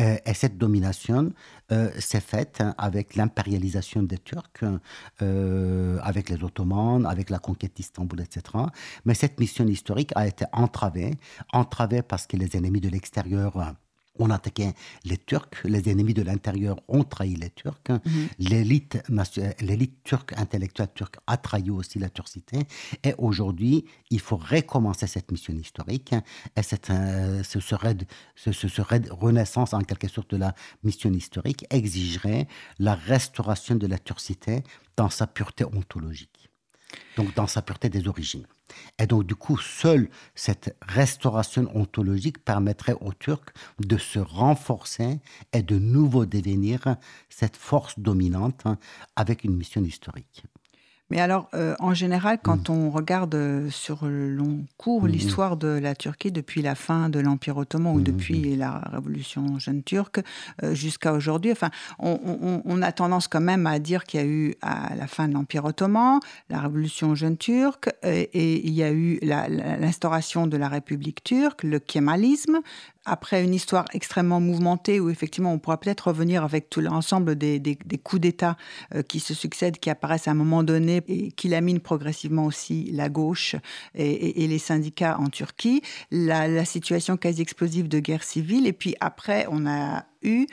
[0.00, 1.32] Euh, et cette domination
[1.70, 4.64] euh, s'est faite hein, avec l'impérialisation des Turcs,
[5.20, 8.42] euh, avec les Ottomans, avec la conquête d'Istanbul, etc.
[9.04, 11.12] Mais cette mission historique a été entravée,
[11.52, 13.74] entravée parce que les ennemis de l'extérieur
[14.18, 18.28] on attaquait les Turcs, les ennemis de l'intérieur ont trahi les Turcs, mhm.
[18.38, 18.98] l'élite,
[19.60, 22.58] l'élite turque, intellectuelle turque a trahi aussi la turcité.
[23.04, 26.14] Et aujourd'hui, il faut recommencer cette mission historique.
[26.56, 27.96] Et cette, euh, ce, serait,
[28.36, 32.46] ce, serait renaissance en quelque sorte de la mission historique exigerait
[32.78, 34.62] la restauration de la turcité
[34.96, 36.41] dans sa pureté ontologique,
[37.16, 38.46] donc dans sa pureté des origines.
[38.98, 45.20] Et donc, du coup, seule cette restauration ontologique permettrait aux Turcs de se renforcer
[45.52, 46.96] et de nouveau devenir
[47.28, 48.64] cette force dominante
[49.16, 50.44] avec une mission historique.
[51.12, 52.72] Mais alors, euh, en général, quand mm.
[52.72, 55.10] on regarde euh, sur le long cours mm, mm.
[55.10, 59.82] l'histoire de la Turquie depuis la fin de l'Empire ottoman ou depuis la révolution jeune
[59.82, 60.20] turque
[60.62, 64.54] euh, jusqu'à aujourd'hui, enfin, on, a tendance quand même à dire qu'il y a eu
[64.62, 69.18] à la fin de l'Empire ottoman la révolution jeune turque et, il y a eu
[69.20, 72.60] l'instauration de la République turque, le kémalisme,
[73.04, 77.58] après une histoire extrêmement mouvementée où effectivement on pourra peut-être revenir avec tout l'ensemble des,
[77.58, 78.56] des, des coups d'État
[78.94, 82.90] euh, qui se succèdent, qui apparaissent à un moment donné et qui laminent progressivement aussi
[82.92, 83.56] la gauche
[83.94, 88.66] et, et- et les syndicats en Turquie, la, la situation quasi explosive de guerre civile
[88.66, 90.46] et puis après on a eu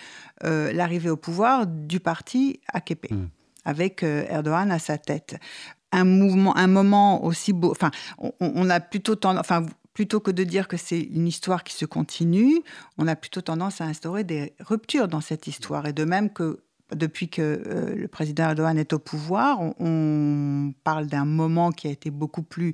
[0.44, 3.28] euh, l'arrivée au pouvoir du parti AKP Mm.
[3.66, 5.38] avec euh, Erdogan à sa tête.
[5.92, 7.72] Un mouvement, un moment aussi beau.
[7.72, 11.64] Enfin, on, on a plutôt tendance, enfin, plutôt que de dire que c'est une histoire
[11.64, 12.62] qui se continue,
[12.98, 15.86] on a plutôt tendance à instaurer des ruptures dans cette histoire.
[15.88, 16.60] Et de même que
[16.96, 21.88] depuis que euh, le président Erdogan est au pouvoir, on, on parle d'un moment qui
[21.88, 22.74] a été beaucoup plus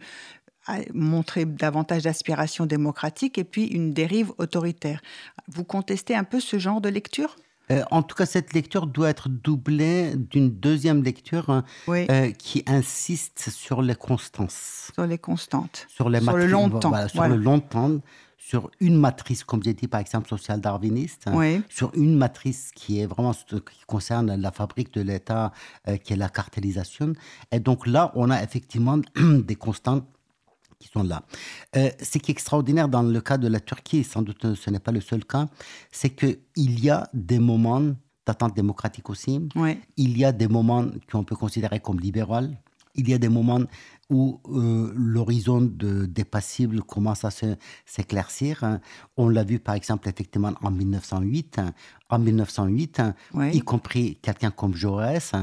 [0.93, 5.01] montré davantage d'aspiration démocratique et puis une dérive autoritaire.
[5.47, 7.35] Vous contestez un peu ce genre de lecture?
[7.71, 12.31] Euh, en tout cas, cette lecture doit être doublée d'une deuxième lecture hein, Oui, euh,
[12.31, 15.87] qui insiste sur les constances, sur les constantes.
[15.89, 17.35] sur, les Sur le matrices- long temps, voilà, sur voilà.
[17.35, 17.99] le long temps,
[18.37, 21.61] sur une matrice, comme j'ai dit par exemple, social-darwiniste, hein, Oui.
[21.67, 25.51] sur une matrice qui est vraiment ce qui concerne la fabrique de l'État,
[25.87, 27.13] euh, qui est la cartélisation.
[27.51, 30.05] Et donc là, on a effectivement des constantes
[30.85, 31.23] qui sont là.
[31.75, 34.69] Euh, ce qui est extraordinaire dans le cas de la Turquie, sans doute euh, ce
[34.69, 35.47] n'est pas le seul cas,
[35.91, 36.39] c'est qu'il
[36.83, 37.83] y a des moments
[38.25, 39.47] d'attente démocratique aussi.
[39.97, 42.47] Il y a des moments qu'on peut considérer comme libéraux.
[42.97, 43.61] Il y a des moments
[44.09, 47.29] où euh, l'horizon de- des passibles commence à
[47.85, 48.63] s'éclaircir.
[48.63, 48.79] hein.
[49.17, 51.59] On l'a vu par exemple effectivement en 1908.
[51.59, 51.71] hein.
[52.09, 53.51] En 1908, hein, Oui.
[53.53, 55.33] y compris quelqu'un comme Jaurès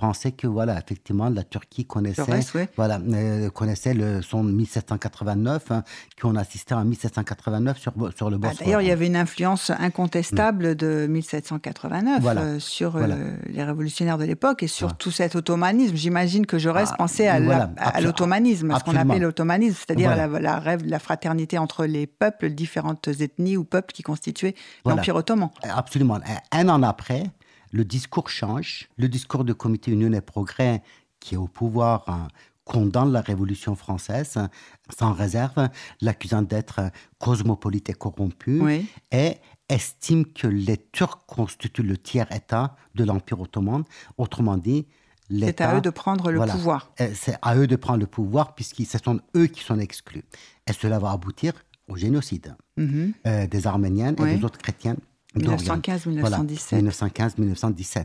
[0.00, 2.40] pensait que voilà effectivement la Turquie connaissait
[2.76, 5.82] voilà euh, connaissait le son 1789 hein,
[6.20, 8.64] qu'on assistait en 1789 sur sur le Bah, Bosphore.
[8.66, 12.40] D'ailleurs, il y avait une influence incontestable de 1789 Voilà.
[12.40, 13.14] euh, sur Voilà.
[13.16, 14.96] euh, les révolutionnaires de l'époque et sur Voilà.
[14.98, 15.94] tout cet ottomanisme.
[15.96, 20.58] J'imagine que Jaurès Ah, pensait à l'ottomanisme, à ce qu'on appelait l'ottomanisme, c'est-à-dire la, la
[20.58, 24.54] rêve, la fraternité entre les peuples, les différentes ethnies ou peuples qui constituaient
[24.86, 25.50] l'Empire ottoman.
[25.62, 26.18] Absolument.
[26.52, 27.24] Un an après,
[27.72, 28.88] le discours change.
[28.96, 30.82] Le discours du Comité Union et Progrès,
[31.20, 32.28] qui est au pouvoir, hein,
[32.64, 34.48] condamne la Révolution française hein,
[34.96, 35.68] sans réserve,
[36.00, 38.86] l'accusant d'être hein, cosmopolite et corrompu, Oui.
[39.10, 39.36] et
[39.68, 43.84] estime que les Turcs constituent le tiers-État de l'Empire ottoman.
[44.18, 44.86] Autrement dit,
[45.30, 46.52] C'est à eux de prendre le Voilà.
[46.54, 46.92] pouvoir.
[47.00, 50.24] Euh, C'est à eux de prendre le pouvoir, puisque ce sont eux qui sont exclus.
[50.66, 51.52] Et cela va aboutir
[51.88, 53.12] au génocide Mhm.
[53.26, 54.30] euh, des Arméniens Oui.
[54.30, 54.96] et des autres chrétiens.
[55.34, 55.76] d'Orient.
[55.76, 56.20] 1915-1917.
[56.20, 58.04] Voilà, 1915-1917.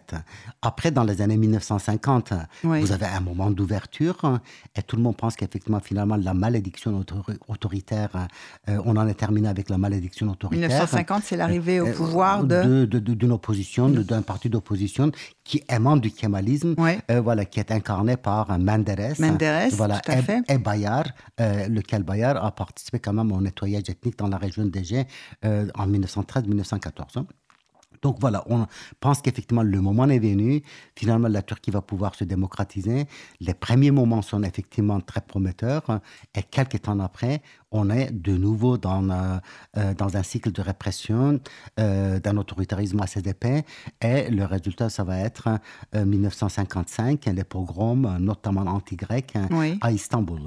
[0.62, 2.34] Après, dans les années 1950,
[2.64, 2.82] Oui.
[2.82, 4.40] vous avez un moment d'ouverture
[4.76, 8.28] et tout le monde pense qu'effectivement, finalement, la malédiction autori- autoritaire,
[8.70, 10.70] euh, on en est terminé avec la malédiction autoritaire.
[10.70, 12.86] 1950, c'est l'arrivée au Euh, pouvoir de...
[12.86, 15.12] de- de- d'une opposition, d'un parti d'opposition
[15.44, 20.00] qui est membre du kémalisme, euh, voilà, qui est incarné par euh, Menderes, Menderes, voilà,
[20.00, 20.42] tout à et, fait.
[20.48, 21.06] et Bayar,
[21.40, 25.06] euh, lequel Bayar a participé quand même au nettoyage ethnique dans la région d'Égée
[25.44, 27.25] euh, en 1913-1914.
[28.06, 28.68] Donc voilà, on
[29.00, 30.62] pense qu'effectivement le moment est venu.
[30.96, 33.06] Finalement, la Turquie va pouvoir se démocratiser.
[33.40, 35.88] Les premiers moments sont effectivement très prometteurs.
[36.38, 37.42] Et quelques temps après,
[37.72, 39.38] on est de nouveau dans, euh,
[39.78, 41.40] euh, dans un cycle de répression,
[41.80, 43.66] euh, d'un autoritarisme assez épais.
[44.02, 45.46] Et le résultat, ça va être
[45.96, 49.80] euh, 1955, les pogroms, notamment anti-grecs, Oui.
[49.82, 50.42] à Istanbul.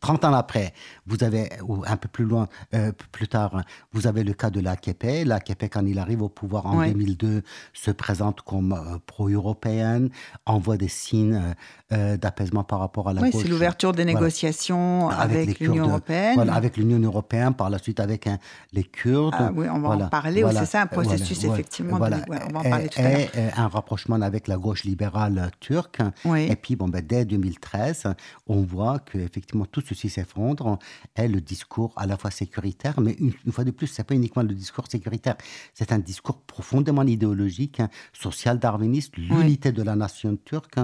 [0.00, 0.72] 30 ans après,
[1.06, 4.60] vous avez, ou un peu plus loin, euh, plus tard, vous avez le cas de
[4.60, 5.24] l'AKP.
[5.24, 6.92] L'AKP, quand il arrive au pouvoir en Ouais.
[6.92, 10.10] 2002, se présente comme euh, pro-européenne,
[10.46, 11.54] envoie des signes
[11.92, 13.42] euh, d'apaisement par rapport à la Oui, gauche.
[13.42, 14.18] c'est l'ouverture des Voilà.
[14.18, 16.34] négociations avec, l'Union européenne.
[16.34, 18.38] Voilà, avec l'Union européenne, par la suite avec hein,
[18.72, 19.34] les Kurdes.
[19.38, 22.18] Ah oui, on va en parler, c'est ça, un processus, effectivement, de- Voilà.
[22.28, 23.18] ouais, on va en Et- parler tout à l'heure.
[23.20, 26.00] et, un rapprochement avec la gauche libérale euh, turque.
[26.24, 26.46] Oui.
[26.50, 28.04] Et puis, bon, ben, dès 2013,
[28.48, 30.78] on voit que effectivement tout ceci s'effondre
[31.16, 34.14] et le discours à la fois sécuritaire, mais une, une fois de plus, c'est pas
[34.14, 35.36] uniquement le discours sécuritaire,
[35.72, 40.74] c'est un discours profondément idéologique, hein, social-darwiniste, l'unité de la nation turque,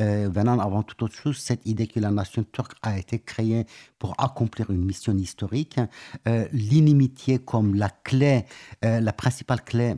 [0.00, 3.66] euh, avant toute autre chose, cette idée que la nation turque a été créée
[3.98, 5.78] pour accomplir une mission historique,
[6.26, 8.44] euh, l'inimitié comme la clé,
[8.84, 9.94] euh, la principale clé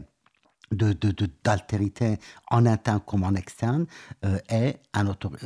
[0.73, 0.95] de,
[1.45, 2.17] d'altérité
[2.51, 3.85] en interne comme en externe
[4.25, 5.37] euh, est un autor-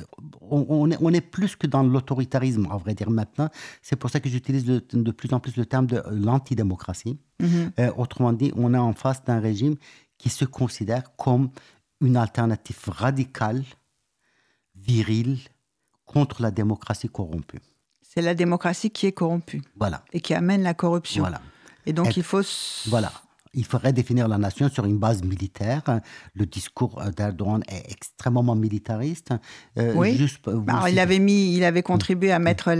[0.41, 3.49] on, on est, on est plus que dans l'autoritarisme, à vrai dire maintenant.
[3.83, 7.19] C'est pour ça que j'utilise de plus en plus le terme de l'antidémocratie.
[7.43, 9.75] Euh, autrement dit, on est en face d'un régime
[10.17, 11.51] qui se considère comme
[12.01, 13.65] une alternative radicale,
[14.87, 15.39] virile,
[16.05, 17.61] contre la démocratie corrompue.
[18.03, 20.03] C'est la démocratie qui est corrompue Voilà.
[20.13, 21.23] et qui amène la corruption.
[21.23, 21.41] Voilà.
[21.85, 22.43] Et donc, Et- il faut...
[22.89, 23.13] Voilà.
[23.53, 25.83] il faudrait définir la nation sur une base militaire.
[26.35, 29.33] Le discours euh, d'Erdogan est extrêmement militariste.
[29.79, 30.17] Euh, oui.
[30.17, 32.71] Juste, Alors, il avait mis, il avait contribué à mettre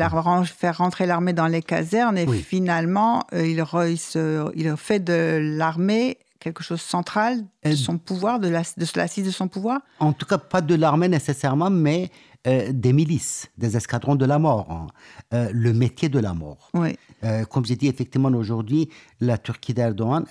[0.45, 6.79] faire rentrer l'armée dans les casernes et finalement, euh, il fait de l'armée quelque chose
[6.79, 9.81] de central de son pouvoir, de l'assise de, de son pouvoir?
[9.99, 12.11] En tout cas, pas de l'armée nécessairement, mais
[12.47, 14.87] euh, des milices, des escadrons de la mort, hein.
[15.35, 16.71] euh, le métier de la mort.
[16.75, 16.97] Oui.
[17.25, 18.89] Euh, comme j'ai dit, effectivement, aujourd'hui,
[19.21, 20.25] la Turquie d'Erdogan,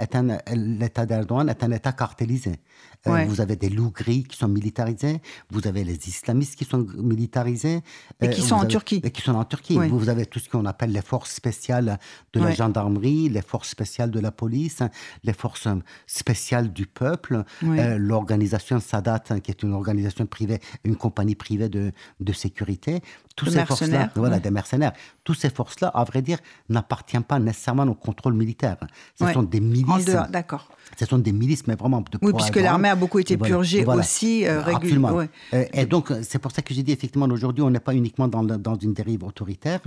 [0.54, 2.60] l'État d'Erdogan est un État cartélisé.
[3.06, 5.22] Vous avez des loups gris qui sont militarisés,
[5.52, 7.82] vous avez les islamistes qui sont militarisés.
[8.22, 9.02] Et qui sont en Turquie.
[9.04, 9.78] Et qui sont en Turquie.
[9.78, 12.00] Vous avez tout ce qu'on appelle les forces spéciales
[12.34, 14.80] de la gendarmerie, les forces spéciales de la police,
[15.24, 15.68] les forces
[16.08, 22.34] spéciales du peuple, l'organisation Sadat, qui est une organisation privée, une compagnie privée de, de
[22.34, 23.02] sécurité.
[23.36, 24.94] Tous ces forces-là, voilà, des mercenaires.
[25.26, 26.38] Toutes ces forces-là, à vrai dire,
[26.70, 28.78] n'appartiennent pas nécessairement au contrôle militaire.
[29.20, 30.06] Ce sont des milices.
[30.30, 30.70] d'accord.
[30.98, 34.46] Ce sont des milices, mais vraiment de Oui, puisque l'armée a beaucoup été purgée aussi
[34.46, 35.26] euh, régulièrement.
[35.54, 38.28] Euh, et donc, c'est pour ça que j'ai dit, effectivement, aujourd'hui, on n'est pas uniquement
[38.28, 39.82] dans, dans, une dérive autoritaire.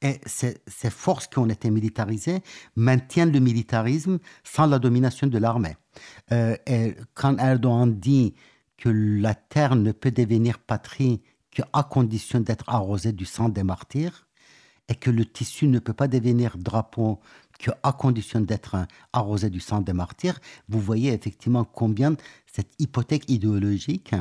[0.00, 2.40] Et ces, ces forces qui ont été militarisées
[2.76, 5.76] maintiennent le militarisme sans la domination de l'armée.
[6.32, 8.34] Euh, et quand Erdogan dit
[8.76, 14.25] que la terre ne peut devenir patrie qu'à condition d'être arrosée du sang des martyrs,
[14.88, 17.20] et que le tissu ne peut pas devenir drapeau
[17.58, 18.76] qu'à condition d'être
[19.12, 22.14] arrosé du sang des martyrs, vous voyez effectivement combien
[22.46, 24.14] cette hypothèque idéologique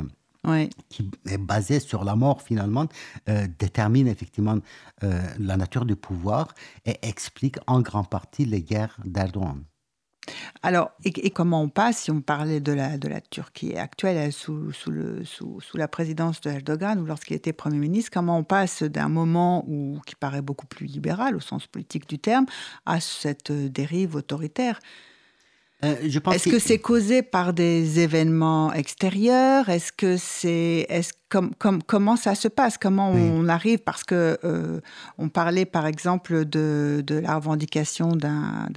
[0.89, 2.88] qui est basée sur la mort finalement,
[3.30, 4.59] euh, détermine effectivement
[5.03, 6.53] euh, la nature du pouvoir
[6.86, 9.63] et explique en grande partie les guerres d'Erdogan.
[10.63, 14.71] Alors, et, comment on passe, si on parlait de la, de la Turquie actuelle sous,
[14.71, 18.43] sous, le, sous, sous la présidence de Erdogan ou lorsqu'il était Premier ministre, comment on
[18.43, 22.45] passe d'un moment où, qui paraît beaucoup plus libéral au sens politique du terme
[22.86, 24.80] à cette dérive autoritaire?
[25.84, 29.69] Euh, Est-ce que c'est causé par des événements extérieurs?
[29.69, 30.86] Est-ce que c'est
[31.88, 34.79] comment ça se passe Comment on arrive Parce que euh,
[35.17, 38.69] on parlait par exemple de, la revendication d'un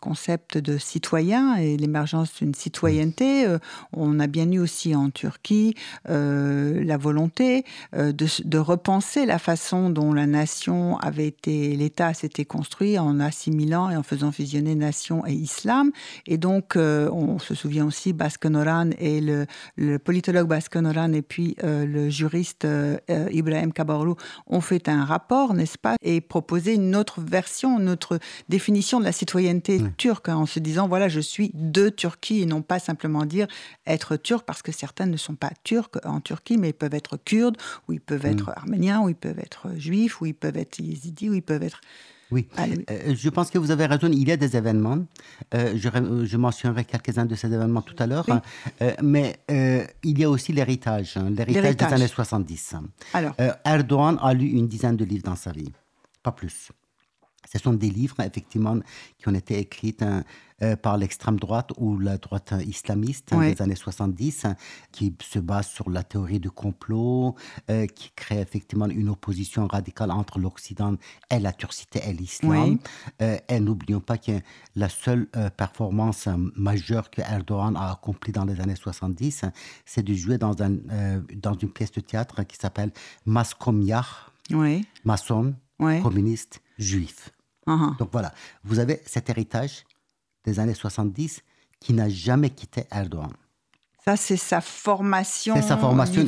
[0.00, 3.46] concept de citoyen et l'émergence d'une citoyenneté.
[3.46, 3.58] Euh,
[3.92, 5.74] on a bien eu aussi en Turquie
[6.08, 7.64] euh, la volonté
[7.94, 13.96] de, repenser la façon dont la nation avait été, l'État s'était construit en assimilant et
[13.96, 15.92] en faisant fusionner nation et islam.
[16.26, 18.14] Et donc, on se souvient aussi
[18.44, 19.46] Noran et le,
[19.76, 25.04] le politologue Noran et puis euh, le juriste euh, euh, Ibrahim Kabarlou ont fait un
[25.04, 30.28] rapport, n'est-ce pas, et proposé une autre version, une autre définition de la citoyenneté turque,
[30.28, 33.46] hein, en se disant, voilà, je suis de Turquie, et non pas simplement dire
[33.86, 37.16] être turc, parce que certains ne sont pas turcs en Turquie, mais ils peuvent être
[37.16, 37.56] kurdes,
[37.88, 41.30] ou ils peuvent être arméniens, ou ils peuvent être juifs, ou ils peuvent être yézidis,
[41.30, 41.80] ou ils peuvent être...
[42.30, 44.08] Oui, euh, je pense que vous avez raison.
[44.12, 44.98] Il y a des événements.
[45.54, 45.88] Euh, je,
[46.24, 48.26] je, mentionnerai quelques-uns de ces événements tout à l'heure.
[48.82, 52.74] Euh, mais il y a aussi l'héritage, hein, l'héritage des années 70.
[53.14, 53.34] Alors.
[53.64, 55.72] Erdogan a lu une dizaine de livres dans sa vie,
[56.22, 56.70] pas plus.
[57.50, 58.78] Ce sont des livres, effectivement,
[59.18, 60.22] qui ont été écrits hein,
[60.60, 64.56] euh, par l'extrême droite ou la droite islamiste hein, des années 70, hein,
[64.90, 67.36] qui se base sur la théorie du complot,
[67.70, 70.96] euh, qui crée effectivement une opposition radicale entre l'Occident
[71.30, 72.78] et la turcité et l'islam.
[73.22, 74.32] Euh, et n'oublions pas que
[74.74, 79.44] la seule performance majeure que Erdogan a accomplie dans les années 70,
[79.84, 80.76] c'est de jouer dans, un,
[81.36, 82.90] dans une pièce de théâtre qui s'appelle
[83.26, 84.04] Maskomyah,
[85.04, 87.30] maçon, communiste, juif.
[87.68, 87.96] Uh-huh.
[87.98, 88.32] Donc voilà,
[88.64, 89.84] vous avez cet héritage
[90.44, 91.42] des années 70
[91.80, 93.30] qui n'a jamais quitté Erdogan.
[94.04, 96.26] Ça, c'est sa formation, sa formation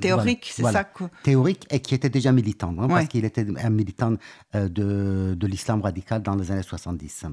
[0.00, 1.04] théorique, c'est ça que...
[1.22, 4.14] Théorique et qui était déjà militant, hein, parce qu'il était un militant
[4.54, 7.26] euh, de, de l'islam radical dans les années 70.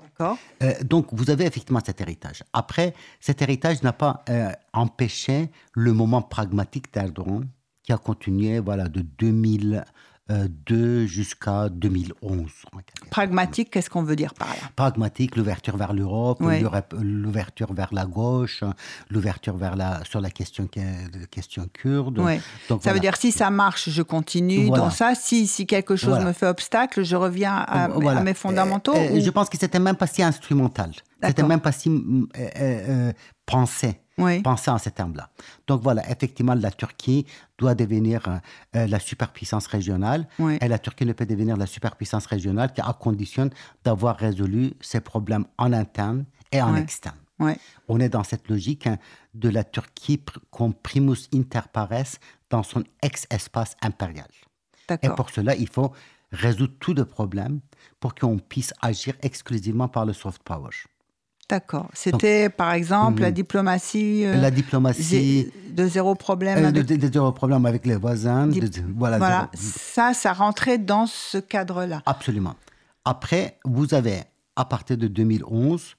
[0.00, 0.38] D'accord.
[0.62, 2.44] Euh, donc, vous avez effectivement cet héritage.
[2.54, 7.46] Après, cet héritage n'a pas euh, empêché le moment pragmatique d'Erdogan,
[7.82, 9.84] qui a continué voilà, de 2000
[10.28, 12.50] de jusqu'à 2011.
[13.10, 14.70] Pragmatique, qu'est-ce qu'on veut dire par là?
[14.74, 16.42] Pragmatique, l'ouverture vers l'Europe,
[17.00, 18.64] l'ouverture vers la gauche,
[19.10, 20.68] l'ouverture vers la sur la question
[21.30, 22.20] question kurde.
[22.68, 25.14] Donc, ça veut dire si ça marche, je continue dans ça.
[25.14, 27.88] Si si quelque chose me fait obstacle, je reviens à,
[28.22, 28.94] mes fondamentaux.
[28.94, 30.92] Je pense que c'était même pas si instrumental.
[31.22, 33.12] C'était même pas si euh, euh,
[33.46, 34.40] pensé oui.
[34.40, 35.28] Pensez en ces termes-là.
[35.66, 37.26] Donc voilà, effectivement, la Turquie
[37.58, 38.40] doit devenir
[38.74, 40.26] euh, la superpuissance régionale.
[40.60, 43.50] Et la Turquie ne peut devenir la superpuissance régionale qu'à condition
[43.84, 47.16] d'avoir résolu ses problèmes en interne et en externe.
[47.88, 48.96] On est dans cette logique hein,
[49.34, 54.28] de la Turquie comme primus inter pares dans son ex-espace impérial.
[55.02, 55.92] Et pour cela, il faut
[56.32, 57.60] résoudre tous les problèmes
[58.00, 60.70] pour qu'on puisse agir exclusivement par le soft power.
[61.48, 61.88] D'accord.
[61.94, 63.34] C'était par exemple la Mhm.
[63.34, 66.58] diplomatie euh, La diplomatie, zé- de zéro problème.
[66.58, 68.48] euh, avec- de, de- de zéro problème avec les voisins.
[68.48, 72.02] Dip- de- de- voilà, ça, ça rentrait dans ce cadre-là.
[72.04, 72.54] Absolument.
[73.04, 74.22] Après, vous avez,
[74.56, 75.94] à partir de 2011,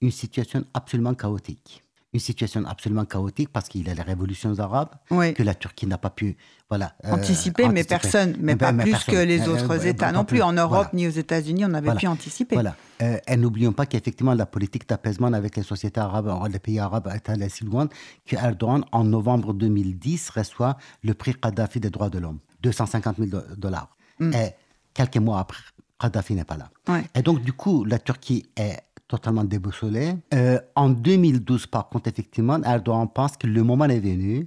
[0.00, 1.81] une situation absolument chaotique.
[2.14, 5.32] Une situation absolument chaotique parce qu'il y a les révolutions arabes Oui.
[5.32, 6.36] que la Turquie n'a pas pu
[6.68, 9.14] voilà, euh, anticiper, mais personne, mais Eh ben, pas mais plus personne.
[9.14, 10.42] que les Euh, autres euh, États non plus.
[10.42, 10.90] En Europe Voilà.
[10.92, 12.00] ni aux États-Unis, on n'avait Voilà.
[12.00, 12.54] pu anticiper.
[12.56, 12.76] Voilà.
[13.00, 17.10] Euh, et n'oublions pas qu'effectivement, la politique d'apaisement avec les sociétés arabes, les pays arabes
[17.14, 17.88] est allée si loin
[18.26, 23.28] que Erdogan, en novembre 2010, reçoit le prix Kadhafi des droits de l'homme, 250 000
[23.30, 23.88] do- dollars.
[24.18, 24.32] Mm.
[24.34, 24.50] Et
[24.92, 25.62] quelques mois après,
[25.98, 26.68] Kadhafi n'est pas là.
[26.88, 27.04] Ouais.
[27.14, 28.80] Et donc, du coup, la Turquie est
[29.12, 30.14] totalement déboussolée.
[30.32, 34.46] Euh, en 2012, par contre, effectivement, Erdogan pense que le moment est venu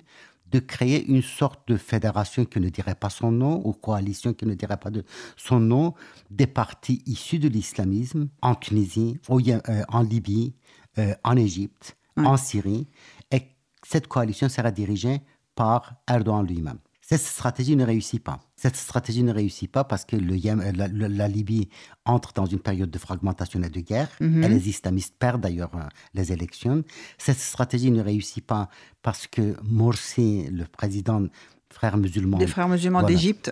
[0.51, 4.47] de créer une sorte de fédération qui ne dirait pas son nom, ou coalition qui
[4.47, 5.03] ne dirait pas de
[5.37, 5.93] son nom,
[6.31, 9.59] des partis issus de l'islamisme en Tunisie, au euh,
[9.89, 10.55] en Libye,
[10.97, 12.87] euh, en Égypte, en Syrie.
[13.31, 13.43] Et
[13.83, 15.21] cette coalition sera dirigée
[15.53, 16.79] par Erdogan lui-même.
[17.07, 18.39] Cette stratégie ne réussit pas.
[18.55, 21.69] Cette stratégie ne réussit pas parce que le Yémen- la, Libye
[22.03, 24.09] entre dans une période de fragmentation et de guerre.
[24.19, 25.81] Et les islamistes perdent d'ailleurs euh,
[26.15, 26.83] les élections.
[27.19, 28.69] Cette stratégie ne réussit pas
[29.03, 31.21] parce que Morsi, le président
[31.69, 33.15] frère musulman, Des frères musulmans Voilà.
[33.15, 33.51] d'Égypte.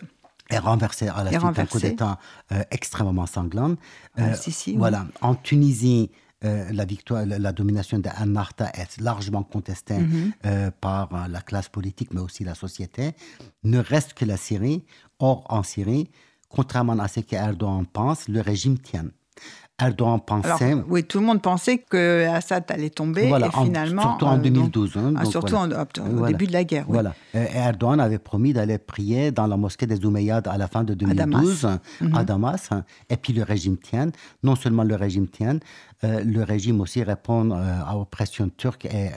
[0.50, 2.18] est renversé à la suite d'un coup d'État
[2.52, 3.76] euh, extrêmement sanglant.
[4.18, 4.76] Euh, oui.
[4.78, 5.06] Voilà.
[5.22, 6.10] En Tunisie,
[6.44, 10.32] euh, la victoire, la, la domination d'Annarta est largement contestée Mhm.
[10.46, 13.14] euh, par euh, la classe politique, mais aussi la société.
[13.64, 14.84] Ne reste que la Syrie.
[15.20, 16.10] Or, en Syrie,
[16.50, 19.06] contrairement à ce qu'Erdogan pense, le régime tient.
[19.82, 20.76] Erdogan Alors, pensait...
[20.88, 24.02] oui, tout le monde pensait que Assad allait tomber Voilà, et en- finalement.
[24.04, 24.98] surtout en euh, donc- 2012.
[24.98, 25.80] hein, Ah, donc surtout voilà.
[25.80, 26.28] en- au Voilà.
[26.32, 26.86] début de la guerre.
[26.88, 26.94] oui.
[26.94, 27.16] Voilà.
[27.34, 30.94] Euh, Erdogan avait promis d'aller prier dans la mosquée des Omeyyades à la fin de
[30.94, 31.68] 2012
[32.14, 32.70] à Damas.
[32.72, 32.84] Mhm.
[33.10, 34.10] Et puis le régime tient.
[34.44, 35.58] Non seulement le régime tient,
[36.04, 37.56] euh, le régime aussi répond euh,
[37.88, 39.10] à l'oppression turque et euh,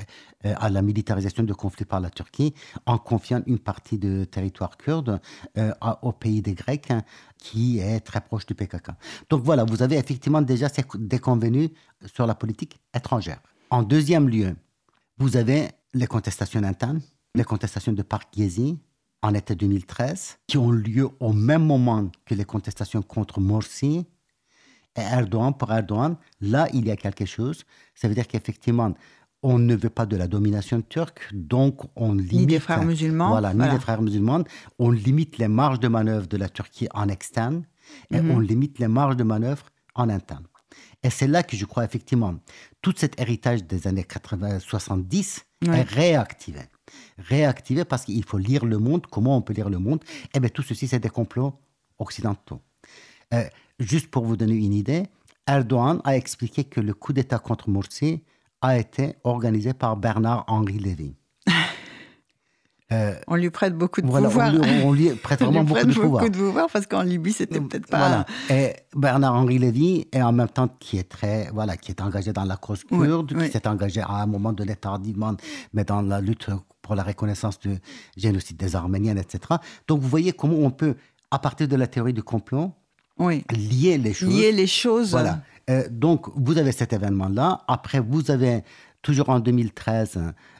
[0.54, 2.54] à la militarisation du conflit par la Turquie
[2.86, 5.20] en confiant une partie de territoire kurde
[5.58, 5.72] euh,
[6.02, 7.02] au pays des Grecs hein,
[7.38, 8.90] qui est très proche du PKK.
[9.30, 11.70] Donc voilà, vous avez effectivement déjà ces déconvenus
[12.14, 13.40] sur la politique étrangère.
[13.70, 14.54] En deuxième lieu,
[15.18, 17.00] vous avez les contestations internes,
[17.34, 18.78] les contestations de Parc Gezi
[19.22, 24.06] en été 2013, qui ont lieu au même moment que les contestations contre Morsi
[24.96, 25.52] et Erdogan.
[25.56, 27.64] Pour Erdogan, là, il y a quelque chose.
[27.94, 28.92] Ça veut dire qu'effectivement,
[29.42, 32.48] on ne veut pas de la domination turque, donc on limite...
[32.48, 33.74] des frères musulmans, Voilà, ni voilà.
[33.74, 34.42] des frères musulmans.
[34.78, 37.64] On limite les marges de manœuvre de la Turquie en externe
[38.10, 38.30] et Mhm.
[38.32, 39.64] on limite les marges de manœuvre
[39.94, 40.46] en interne.
[41.02, 42.34] Et c'est là que je crois effectivement,
[42.82, 45.78] tout cet héritage des années 80-70 Ouais.
[45.80, 46.60] est réactivé.
[47.18, 49.06] Réactivé parce qu'il faut lire le monde.
[49.06, 50.02] Comment on peut lire le monde
[50.34, 51.54] Eh bien, tout ceci, c'est des complots
[51.98, 52.60] occidentaux.
[53.32, 53.44] Euh,
[53.78, 55.04] juste pour vous donner une idée,
[55.46, 58.22] Erdogan a expliqué que le coup d'État contre Morsi
[58.66, 61.14] a été organisé par Bernard-Henri Lévy.
[63.28, 64.48] On lui prête beaucoup de Voilà, pouvoir.
[64.54, 66.10] on lui, on lui prête On lui vraiment beaucoup prête de pouvoir.
[66.22, 67.98] beaucoup de pouvoir parce qu'en Libye, c'était peut-être pas.
[67.98, 68.26] Voilà.
[68.48, 72.44] Et Bernard-Henri Lévy est en même temps qui est très, voilà, qui est engagé dans
[72.44, 73.46] la cause kurde, oui.
[73.46, 75.34] qui s'est engagé à un moment donné tardivement,
[75.72, 76.48] mais dans la lutte
[76.80, 77.76] pour la reconnaissance du
[78.16, 79.40] génocide des Arméniens, etc.
[79.88, 80.94] Donc vous voyez comment on peut,
[81.32, 82.70] à partir de la théorie du complot,
[83.18, 83.44] Oui.
[83.50, 84.28] lier les choses.
[84.32, 85.10] Lier les choses.
[85.10, 85.40] Voilà.
[85.68, 87.60] Euh, donc, vous avez cet événement-là.
[87.66, 88.62] Après, vous avez
[89.02, 90.18] toujours en 2013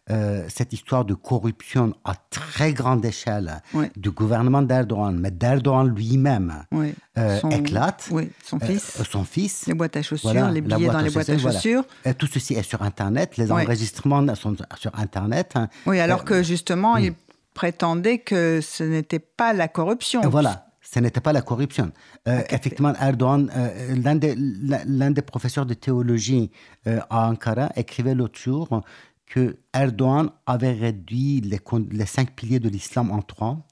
[0.09, 3.87] euh, cette histoire de corruption à très grande échelle Oui.
[3.97, 6.95] du gouvernement d'Erdogan, mais d'Erdogan lui-même Oui.
[7.19, 8.07] euh, éclate.
[8.13, 9.03] Oui, son Euh, fils.
[9.11, 9.67] son fils.
[9.67, 12.15] les boîtes à chaussures, Voilà, les billets dans les boîtes à chaussures, voilà.
[12.15, 13.37] tout ceci est sur Internet.
[13.37, 13.63] Les Oui.
[13.65, 15.53] enregistrements sont sur Internet.
[15.57, 15.69] hein.
[15.87, 17.13] Oui, alors que justement, il
[17.55, 20.23] prétendait que ce n'était pas la corruption.
[20.23, 21.93] Et voilà, ce n'était pas la corruption.
[22.29, 26.51] Euh, effectivement, Erdogan, euh, l'un des, des professeurs de théologie
[26.87, 28.83] euh, à Ankara écrivait l'autre jour
[29.27, 31.61] que Erdogan avait réduit les,
[31.91, 33.67] les cinq piliers de l'islam en trois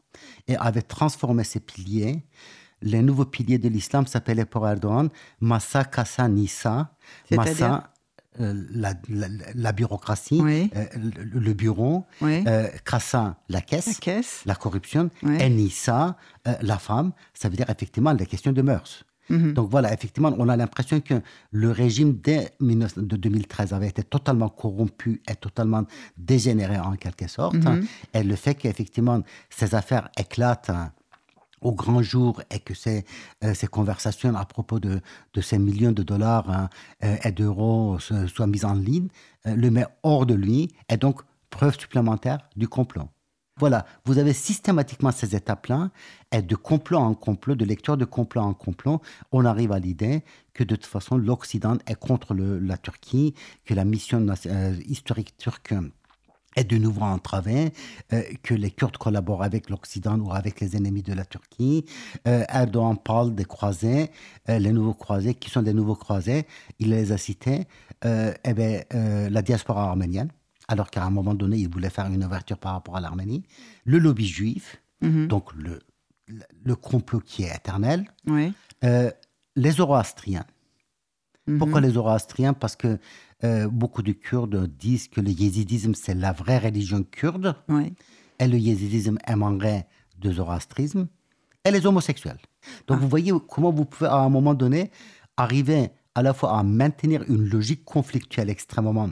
[0.48, 2.24] et avait transformé ces piliers.
[2.82, 5.08] Les nouveaux piliers de l'islam s'appelaient pour Erdogan
[5.40, 6.94] Massa, Kassa, Nissa.
[7.28, 7.93] C'est-à-dire Massa,
[8.38, 10.70] la, la- la bureaucratie, Oui.
[10.76, 10.84] euh,
[11.32, 12.04] le, le bureau.
[12.20, 12.42] Oui.
[12.46, 12.68] Euh,
[13.48, 14.42] la caisse La caisse.
[14.46, 15.46] la corruption, Ouais.
[15.46, 16.16] et Nissa,
[16.48, 19.04] euh, la femme, ça veut dire effectivement les questions de mœurs.
[19.30, 19.54] Mhm.
[19.54, 21.14] Donc voilà, effectivement, on a l'impression que
[21.50, 25.84] le régime dès 19 de 2013 avait été totalement corrompu et totalement
[26.18, 27.54] dégénéré en quelque sorte.
[27.56, 27.86] Mhm.
[28.12, 30.92] Et le fait qu'effectivement ces affaires éclatent hein,
[31.64, 33.04] au grand jour et que ces,
[33.42, 35.00] euh, ces conversations à propos de,
[35.40, 36.68] ces millions de dollars hein,
[37.02, 39.08] euh, et d'euros se- soient mises en ligne,
[39.46, 43.08] euh, le met hors de lui et donc preuve supplémentaire du complot.
[43.60, 45.90] Voilà, vous avez systématiquement ces étapes-là,
[46.32, 49.00] et de complot en complot, de lecture de complot en complot,
[49.30, 53.32] on arrive à l'idée que de toute façon, l'Occident est contre la Turquie,
[53.64, 55.72] que la mission euh, historique turque
[56.56, 57.72] est de nouveau entravée,
[58.12, 61.84] euh, que les Kurdes collaborent avec l'Occident ou avec les ennemis de la Turquie.
[62.28, 64.10] Euh, Erdogan parle des croisés,
[64.48, 66.46] euh, les nouveaux croisés, qui sont des nouveaux croisés,
[66.78, 67.66] il les a cités,
[68.04, 70.30] euh, eh euh, la diaspora arménienne,
[70.68, 73.42] alors qu'à un moment donné, il voulait faire une ouverture par rapport à l'Arménie,
[73.84, 75.26] le lobby juif, Mhm.
[75.26, 75.80] donc le,
[76.64, 78.52] le- complot qui est éternel, Oui.
[79.56, 80.46] les zoroastriens.
[81.46, 81.58] Mhm.
[81.58, 82.54] Pourquoi les zoroastriens?
[82.54, 82.98] Parce que
[83.44, 87.92] euh, beaucoup de Kurdes disent que le yézidisme, c'est la vraie religion kurde, Oui.
[88.38, 89.86] et le yézidisme émanerait
[90.18, 91.06] de zoroastrisme,
[91.64, 92.38] et les homosexuels.
[92.86, 94.90] Donc vous voyez comment vous pouvez à un moment donné
[95.36, 99.10] arriver à la fois à maintenir une logique conflictuelle extrêmement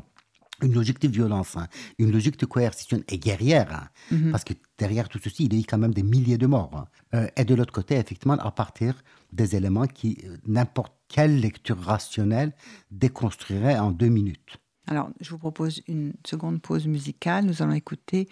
[0.62, 1.66] une logique de violence, hein,
[1.99, 4.30] une logique de coercition et guerrière, hein, Mhm.
[4.30, 6.70] parce que derrière tout ceci, il y a eu quand même des milliers de morts.
[6.76, 6.87] hein.
[7.14, 9.03] Euh, et de l'autre côté, effectivement, à partir
[9.33, 12.53] des éléments qui, euh, n'importe quelle lecture rationnelle
[12.91, 14.59] déconstruirait en deux minutes.
[14.87, 17.45] Alors, je vous propose une seconde pause musicale.
[17.45, 18.28] Nous allons écouter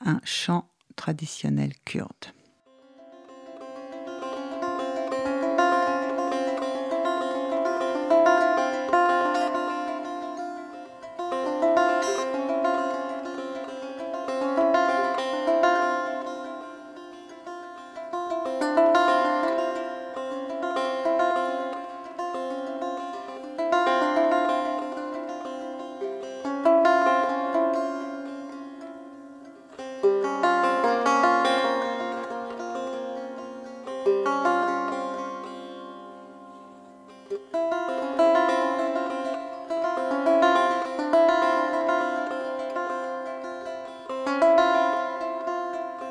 [0.00, 2.32] un chant traditionnel kurde.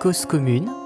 [0.02, 0.81] Cause commune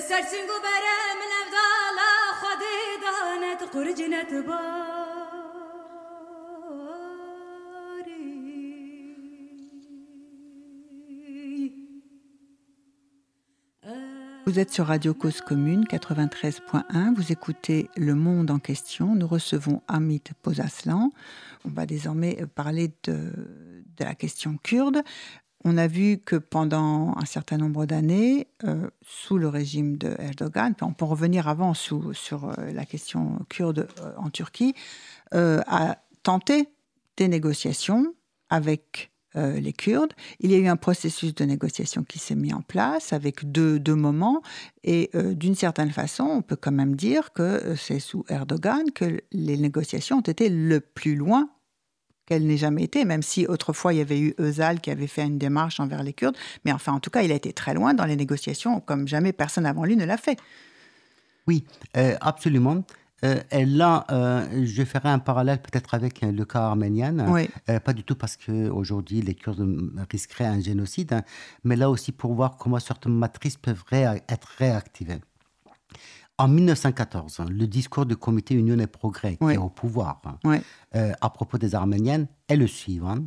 [0.00, 1.98] لسرسنگو بره من أفضل
[2.42, 3.16] خديدة
[3.54, 5.06] نتقرجنة باري
[14.48, 17.14] Vous êtes sur Radio Cause Commune 93.1.
[17.16, 19.16] Vous écoutez Le Monde en question.
[19.16, 21.10] Nous recevons Amit Pozaslan.
[21.64, 23.32] On va désormais euh, parler de,
[23.96, 25.02] de la question kurde.
[25.63, 30.73] On a vu que pendant un certain nombre d'années, euh, sous le régime de Erdogan,
[30.81, 34.73] on peut revenir avant sur euh, la question kurde euh, en Turquie,
[35.33, 36.67] a tenté
[37.15, 38.13] des négociations
[38.49, 40.11] avec les Kurdes.
[40.41, 43.79] Il y a eu un processus de négociation qui s'est mis en place avec deux,
[43.95, 44.41] moments.
[44.83, 49.55] Et d'une certaine façon, on peut quand même dire que c'est sous Erdogan que les
[49.55, 51.49] négociations ont été le plus loin
[52.25, 55.25] qu'elles n'aient jamais été, même si autrefois il y avait eu Özal qui avait fait
[55.25, 56.37] une démarche envers les Kurdes.
[56.65, 59.33] Mais enfin, en tout cas, il a été très loin dans les négociations, comme jamais
[59.33, 60.37] personne avant lui ne l'a fait.
[61.47, 61.63] Oui,
[61.97, 62.83] euh, absolument.
[63.23, 67.27] Euh, et là, euh, je ferai un parallèle peut-être avec le cas arménien.
[67.27, 67.49] Oui.
[67.69, 69.67] Euh, pas du tout parce qu'aujourd'hui, les Kurdes
[70.09, 71.21] risqueraient un génocide, hein,
[71.63, 75.21] mais là aussi pour voir comment certaines matrices peuvent être réactivées.
[76.41, 80.37] En 1914, hein, le discours du comité Union et Progrès, qui est au pouvoir, hein,
[80.43, 80.57] Oui.
[80.95, 83.17] euh, à propos des Arméniennes, est le suivant.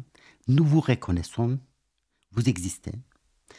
[0.49, 1.59] Nous vous reconnaissons,
[2.33, 2.93] vous existez,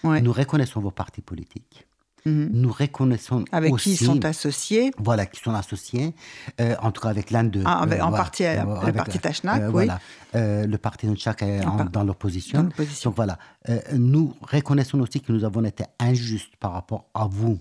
[0.04, 1.88] nous reconnaissons vos partis politiques,
[2.26, 2.50] Mhm.
[2.54, 3.96] nous reconnaissons Avec aussi...
[3.96, 6.14] qui ils sont associés Voilà, qui sont associés,
[6.60, 7.62] euh, en tout cas avec l'un de...
[7.66, 9.72] Ah, avec- en voilà, partie, euh, le avec, parti euh, Tachnak, euh, oui.
[9.72, 10.00] Voilà,
[10.36, 12.58] Euh, le parti Nunchak est en- par- dans l'opposition.
[12.60, 13.10] dans l'opposition.
[13.12, 13.38] Donc voilà,
[13.70, 17.58] Euh, nous reconnaissons aussi que nous avons été injustes par rapport à vous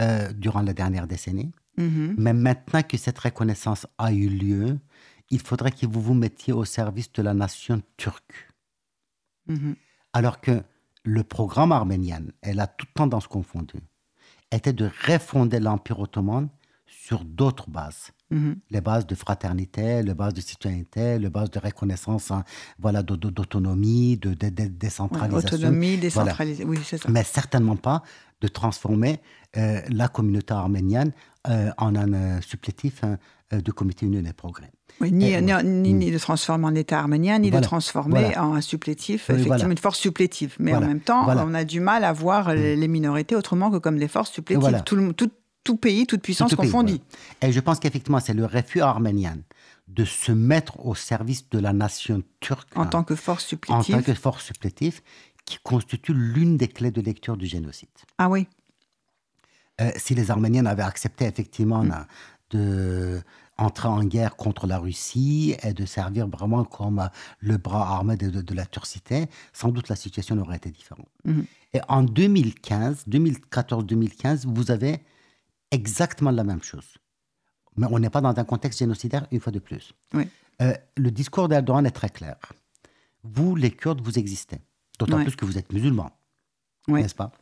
[0.00, 1.52] euh, durant la dernière décennie.
[1.78, 2.14] Mhm.
[2.18, 4.78] Mais maintenant que cette reconnaissance a eu lieu,
[5.30, 8.50] il faudrait que vous vous mettiez au service de la nation turque.
[9.46, 9.76] Mhm.
[10.12, 10.62] Alors que
[11.04, 13.82] le programme arménien, et là, toute tendance confondue,
[14.50, 16.48] était de refonder l'Empire ottoman
[17.06, 18.10] sur d'autres bases.
[18.30, 18.56] Mhm.
[18.70, 22.42] Les bases de fraternité, les bases de citoyenneté, les bases de reconnaissance hein,
[22.84, 25.56] voilà, de- de- d'autonomie, de, de- de Ouais, décentralisation.
[25.56, 26.64] autonomie, décentralisée.
[26.64, 27.08] Oui, c'est ça.
[27.08, 28.02] Mais certainement pas
[28.40, 29.20] de transformer
[29.56, 31.12] euh, la communauté arménienne
[31.48, 33.16] euh, en un euh, supplétif hein,
[33.66, 34.72] du comité Union et Progrès.
[35.00, 35.62] Oui, ni, ni, ouais.
[35.62, 35.98] ni- Mm.
[35.98, 38.44] ni de transformer en État arménien, ni de transformer Voilà.
[38.44, 39.70] en un supplétif, effectivement, voilà.
[39.70, 40.56] une force supplétive.
[40.58, 41.22] Mais en même temps.
[41.32, 41.44] Mm.
[41.48, 44.60] on a du mal à voir les, les minorités autrement que comme des forces supplétives.
[44.60, 44.80] Voilà.
[44.80, 45.30] Tout, le- tout,
[45.66, 46.98] tout pays, toute puissance Tout confondue.
[47.42, 49.36] Et je pense qu'effectivement, c'est le refus arménien
[49.88, 53.48] de se mettre au service de la nation turque En hein, tant que force en
[53.48, 53.94] supplétive.
[53.96, 55.00] tant que force supplétive
[55.44, 57.88] qui constitue l'une des clés de lecture du génocide.
[58.18, 58.48] Ah oui.
[59.80, 61.88] Euh, si les Arméniens avaient accepté effectivement Mm.
[61.88, 62.06] là,
[62.50, 63.20] de
[63.58, 67.06] entrer en guerre contre la Russie et de servir vraiment comme euh,
[67.40, 71.08] le bras armé de, de- de la turcité, sans doute la situation aurait été différente.
[71.24, 71.44] Mhm.
[71.74, 75.00] Et en 2015, 2014-2015, vous avez
[75.70, 76.96] exactement la même chose.
[77.76, 79.92] Mais on n'est pas dans un contexte génocidaire une fois de plus.
[80.14, 80.28] Oui.
[80.62, 82.36] Euh, le discours d'Erdogan est très clair.
[83.22, 84.58] Vous, les Kurdes, vous existez.
[84.98, 86.10] D'autant plus que vous êtes musulmans,
[86.88, 87.02] Oui.
[87.02, 87.32] n'est-ce pas?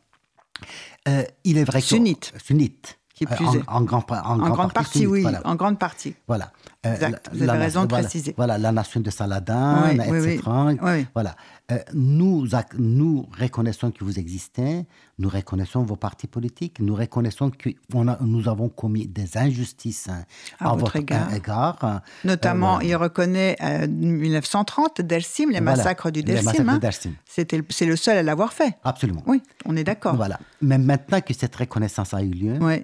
[1.07, 1.87] Euh, Il est vrai que...
[1.87, 2.33] Sunnite.
[2.43, 2.99] Sunnite.
[3.15, 3.63] Qui plus Euh, en, est.
[3.67, 5.21] en grand en En grand grande partie, sunnite, oui.
[5.21, 5.41] Voilà.
[5.45, 6.15] En grande partie.
[6.27, 6.51] Voilà.
[6.85, 7.29] Euh, Exact.
[7.31, 8.33] Vous la- avez la raison de voilà, préciser.
[8.35, 10.41] Voilà, la nation de Saladin, Oui, etc.
[10.83, 11.07] oui.
[11.13, 11.35] Voilà.
[11.71, 12.45] Euh, nous,
[12.77, 14.85] nous reconnaissons que vous existez,
[15.17, 20.09] nous reconnaissons vos partis politiques, nous reconnaissons que on a- nous avons commis des injustices
[20.09, 20.25] hein,
[20.59, 21.33] À à, votre votre égard.
[21.33, 22.01] égard.
[22.25, 22.85] Notamment, voilà.
[22.89, 25.61] il reconnaît euh, 1930, Dersim, les Voilà.
[25.77, 26.67] massacres du Dersim.
[26.67, 26.79] hein.
[27.25, 28.77] C'était C'est le seul à l'avoir fait.
[28.83, 29.23] Absolument.
[29.25, 30.15] Oui, on est d'accord.
[30.15, 30.37] Voilà.
[30.61, 32.83] Mais maintenant que cette reconnaissance a eu lieu, Oui.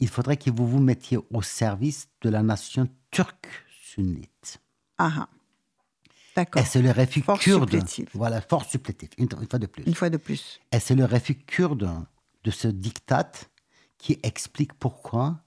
[0.00, 3.48] Il faudrait que vous vous mettiez au service de la nation turque
[3.82, 4.60] sunnite.
[4.98, 5.28] Ah, ah.
[6.36, 6.62] D'accord.
[6.62, 7.76] Et c'est le refus kurde.
[8.14, 9.82] Voilà, force supplétive, une, une fois de plus.
[9.84, 10.60] Une fois de plus.
[10.70, 11.90] Et c'est le refus kurde
[12.44, 13.32] de ce diktat
[13.98, 15.40] qui explique pourquoi,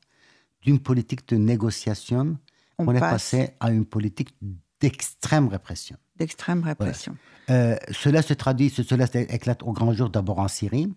[0.62, 2.38] d'une politique de négociation,
[2.78, 4.36] On on, est passé à une politique
[4.82, 5.96] d'extrême répression.
[6.18, 7.16] D'extrême répression.
[7.50, 10.94] Euh, cela se traduit, ce- cela éclate au grand jour d'abord en Syrie.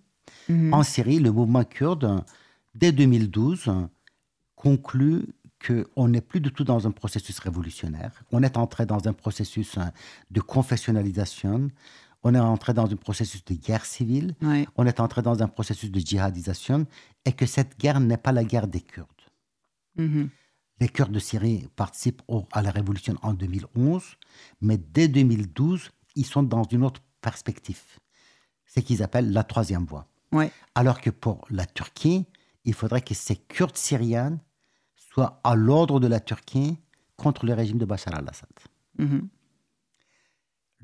[0.48, 0.74] Mhm.
[0.74, 2.24] En Syrie, le mouvement kurde,
[2.74, 3.70] dès 2012,
[4.56, 5.26] conclut
[5.66, 8.22] qu'on n'est plus du tout dans un processus révolutionnaire.
[8.32, 9.92] On est entré dans un processus hein,
[10.30, 11.70] de confessionnalisation.
[12.22, 14.34] On est entré dans un processus de guerre civile.
[14.42, 14.66] Oui.
[14.76, 16.86] On est entré dans un processus de djihadisation.
[17.24, 19.08] Et que cette guerre n'est pas la guerre des Kurdes.
[19.96, 20.28] Mhm.
[20.80, 24.02] Les Kurdes de Syrie participent au- à la révolution en 2011,
[24.60, 27.80] mais dès 2012, ils sont dans une autre perspective.
[28.66, 30.08] C'est qu'ils appellent la troisième voie.
[30.74, 32.26] Alors que pour la Turquie,
[32.64, 34.38] il faudrait que ces Kurdes syriens
[34.96, 36.78] soient à l'ordre de la Turquie
[37.16, 38.48] contre le régime de Bachar al-Assad.
[38.98, 39.28] Mhm.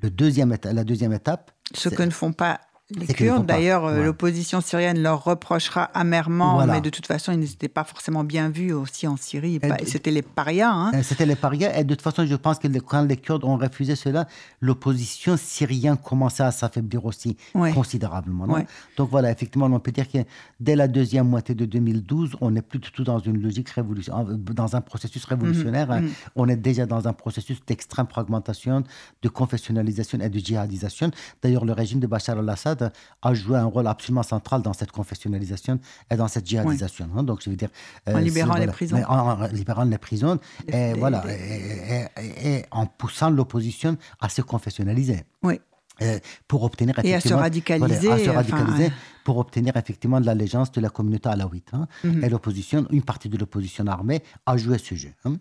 [0.02, 2.60] Le deuxième éta- la deuxième étape, Ce que ne font pas
[2.98, 3.46] les Kurdes.
[3.46, 4.04] D'ailleurs, euh, Ouais.
[4.04, 6.74] l'opposition syrienne leur reprochera amèrement, Voilà.
[6.74, 9.58] mais de toute façon, ils n'étaient pas forcément bien vus aussi en Syrie.
[9.58, 10.70] De- C'était les parias.
[10.70, 10.92] hein.
[10.94, 11.78] Euh, C'était les parias.
[11.78, 14.26] Et de toute façon, je pense que quand les Kurdes ont refusé cela,
[14.60, 17.72] l'opposition syrienne commençait à s'affaiblir aussi Ouais.
[17.72, 18.46] considérablement.
[18.46, 18.66] Ouais.
[18.96, 20.18] Donc voilà, effectivement, on peut dire que
[20.58, 24.26] dès la deuxième moitié de 2012, on n'est plus du tout dans une logique révolution,
[24.60, 25.90] dans un processus révolutionnaire.
[25.90, 26.02] hein.
[26.36, 28.82] On est déjà dans un processus d'extrême fragmentation,
[29.22, 31.10] de confessionnalisation et de djihadisation.
[31.42, 32.79] D'ailleurs, le régime de Bachar al-Assad
[33.22, 35.78] a joué un rôle absolument central dans cette confessionnalisation
[36.10, 37.08] et dans cette djihadisation.
[37.16, 37.22] hein.
[37.22, 37.70] Donc, je veux dire,
[38.06, 39.02] En euh, libérant c'est- les prisons.
[39.08, 43.30] En, en libérant les prisons Des- et des- voilà, des- et, et- et en poussant
[43.30, 45.24] l'opposition à se confessionnaliser.
[45.42, 45.60] Oui.
[46.02, 48.92] Euh, pour obtenir Et à se effectivement- radicaliser, voilà, à se radicaliser
[49.24, 51.68] pour obtenir effectivement l'allégeance de la communauté alaouite.
[51.72, 51.86] hein.
[52.04, 52.24] Mhm.
[52.24, 55.12] Et l'opposition, une partie de l'opposition armée a joué ce jeu.
[55.24, 55.36] hein.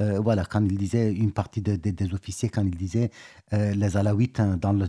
[0.00, 3.10] Euh, voilà, quand il disait, une partie de- de- des officiers, quand il disait
[3.54, 4.86] euh, les alaouites hein, dans le,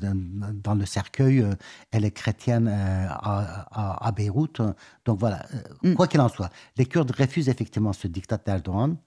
[0.53, 1.53] dans le cercueil, euh,
[1.91, 4.59] elle est chrétienne euh, à, à- à Beyrouth.
[4.59, 4.76] hein.
[5.05, 5.45] Donc voilà,
[5.84, 5.93] Mm.
[5.93, 8.97] quoi qu'il en soit, les Kurdes refusent effectivement ce dictat d'Erdogan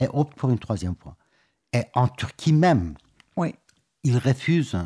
[0.00, 1.16] et optent pour une troisième fois.
[1.72, 2.94] Et en Turquie même,
[4.04, 4.76] ils refusent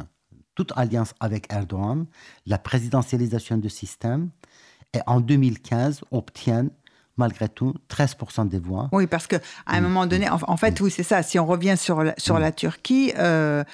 [0.55, 2.07] toute alliance avec Erdogan,
[2.47, 4.31] la présidentialisation du système,
[4.95, 6.71] et en 2015 obtiennent
[7.19, 8.89] malgré tout 13% des voix.
[8.93, 9.85] Oui, parce qu'à un Mm.
[9.85, 11.23] moment donné, en, en fait, oui, c'est ça.
[11.23, 13.65] Si on revient sur la, sur la Turquie, euh,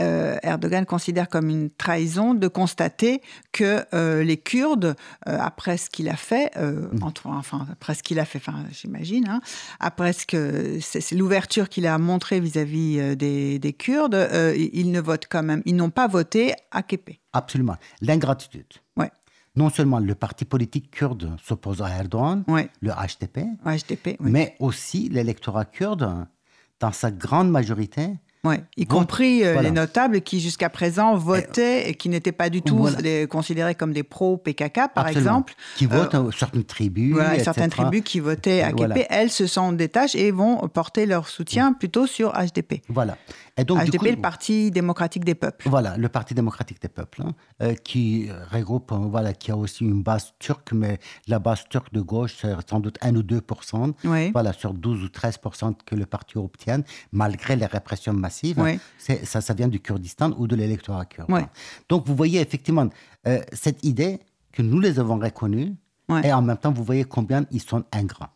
[0.00, 3.20] euh, Erdogan considère comme une trahison de constater
[3.52, 4.96] que euh, les Kurdes,
[5.28, 7.02] euh, après ce qu'il a fait, euh, Mm.
[7.02, 9.40] entre, enfin, après ce qu'il a fait, enfin, j'imagine, hein,
[9.80, 15.26] après ce que c'est l'ouverture qu'il a montrée vis-à-vis des, des Kurdes, ils ne votent
[15.30, 17.20] quand même, ils n'ont pas voté AKP.
[17.32, 17.76] Absolument.
[18.00, 18.66] L'ingratitude.
[18.96, 19.10] Ouais.
[19.56, 22.68] Non seulement le parti politique kurde s'oppose à Erdogan, Ouais.
[22.80, 26.26] le HDP, HDP, mais aussi l'électorat kurde,
[26.80, 28.08] dans sa grande majorité,
[28.48, 28.88] Ouais, y Vote.
[28.98, 29.68] compris euh, Voilà.
[29.68, 33.26] les notables qui jusqu'à présent votaient et qui n'étaient pas du tout Voilà.
[33.26, 35.54] considérés comme des pro-PKK, par absolument, exemple.
[35.76, 37.44] qui votent euh, certaines tribus, Voilà, etc.
[37.44, 42.06] certaines tribus qui votaient AKP, elles se sont détachées et vont porter leur soutien plutôt
[42.06, 42.82] sur HDP.
[42.88, 43.16] Voilà.
[43.58, 45.68] Et donc, du HDP, coup, le Parti démocratique des peuples.
[45.68, 47.32] Voilà, le Parti démocratique des peuples, hein,
[47.62, 51.92] euh, qui regroupe, euh, voilà, qui a aussi une base turque, mais la base turque
[51.92, 53.42] de gauche, c'est sans doute 1 ou 2
[54.04, 54.30] Oui.
[54.30, 56.82] voilà, sur 12 ou 13% que le parti obtient,
[57.12, 58.58] malgré les répressions massives.
[58.60, 58.78] Oui.
[58.96, 61.26] C'est- Ça, ça vient du Kurdistan ou de l'électorat kurde.
[61.30, 61.40] Oui.
[61.40, 61.48] hein.
[61.88, 62.88] Donc, vous voyez effectivement
[63.26, 64.20] euh, cette idée
[64.52, 65.72] que nous les avons reconnus,
[66.24, 68.32] et en même temps, vous voyez combien ils sont ingrats.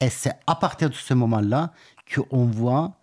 [0.00, 1.72] Et c'est à partir de ce moment-là
[2.14, 2.94] qu'on voit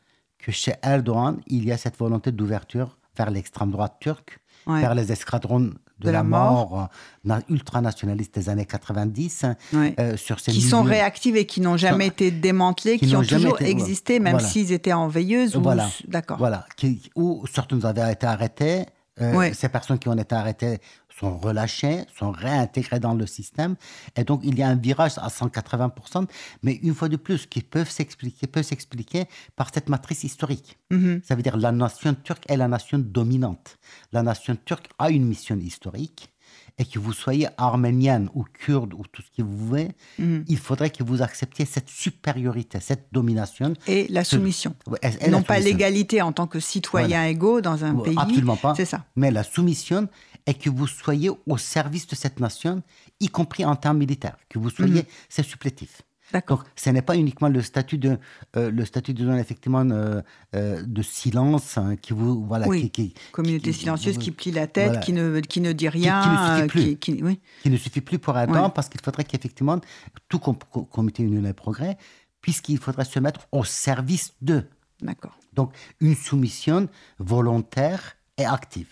[0.46, 4.38] que chez Erdogan, il y a cette volonté d'ouverture vers l'extrême droite turque,
[4.68, 4.82] Ouais.
[4.82, 6.86] vers les escadrons de, De la la mort, euh,
[7.24, 9.96] na- ultranationalistes des années 90, Ouais.
[10.00, 13.22] euh, sur ces Qui sont réactifs et qui n'ont jamais été démantelés, qui qui, ont
[13.24, 14.48] toujours été- existé, même voilà.
[14.48, 15.56] s'ils étaient en veilleuse.
[15.56, 15.90] ou- Voilà.
[16.08, 16.38] D'accord.
[16.38, 18.86] Voilà, qui, où certains avaient été arrêtés.
[19.22, 19.54] euh, Ouais.
[19.54, 20.80] Ces personnes qui ont été arrêtées
[21.20, 23.76] sont relâchées, sont réintégrées dans le système.
[24.16, 26.28] Et donc, il y a un virage à 180%,
[26.64, 30.78] mais une fois de plus, qui peuvent s'expliquer, peut s'expliquer par cette matrice historique.
[30.92, 31.22] Mhm.
[31.24, 33.78] Ça veut dire la nation turque est la nation dominante.
[34.12, 36.32] La nation turque a une mission historique.
[36.78, 39.90] Et que vous soyez arménienne ou kurde ou tout ce que vous voulez,
[40.20, 40.44] Mhm.
[40.48, 43.74] il faudrait que vous acceptiez cette supériorité, cette domination.
[43.88, 44.76] Et la soumission.
[45.02, 45.72] Et- la non pas soumission.
[45.72, 48.16] l'égalité en tant que citoyen égaux dans un pays.
[48.18, 48.74] Absolument pas.
[48.76, 49.06] C'est ça.
[49.16, 50.10] Mais la soumission
[50.46, 52.84] est que vous soyez au service de cette nation,
[53.20, 55.08] y compris en termes militaires, que vous soyez Mhm.
[55.30, 56.02] ses supplétifs.
[56.48, 58.18] Donc, ce n'est pas uniquement le statut de,
[58.58, 60.22] euh, le statut de zone, effectivement, euh,
[60.56, 62.90] euh, de silence hein, qui vous, voilà, Oui.
[62.90, 65.00] qui, qui- Communauté qui- silencieuse qui plie la tête, Voilà.
[65.02, 66.56] qui, ne, qui ne dit qui rien.
[66.56, 66.82] ne suffit plus.
[66.98, 67.40] qui- qui- oui.
[67.62, 68.72] qui ne suffit plus pour Erdogan Ouais.
[68.74, 69.80] parce qu'il faudrait qu'effectivement,
[70.28, 71.96] tout com- com- comité Union et Progrès,
[72.42, 74.68] puisqu'il faudrait se mettre au service d'eux.
[75.02, 75.38] D'accord.
[75.54, 76.90] Donc, une soumission
[77.20, 78.90] volontaire et active.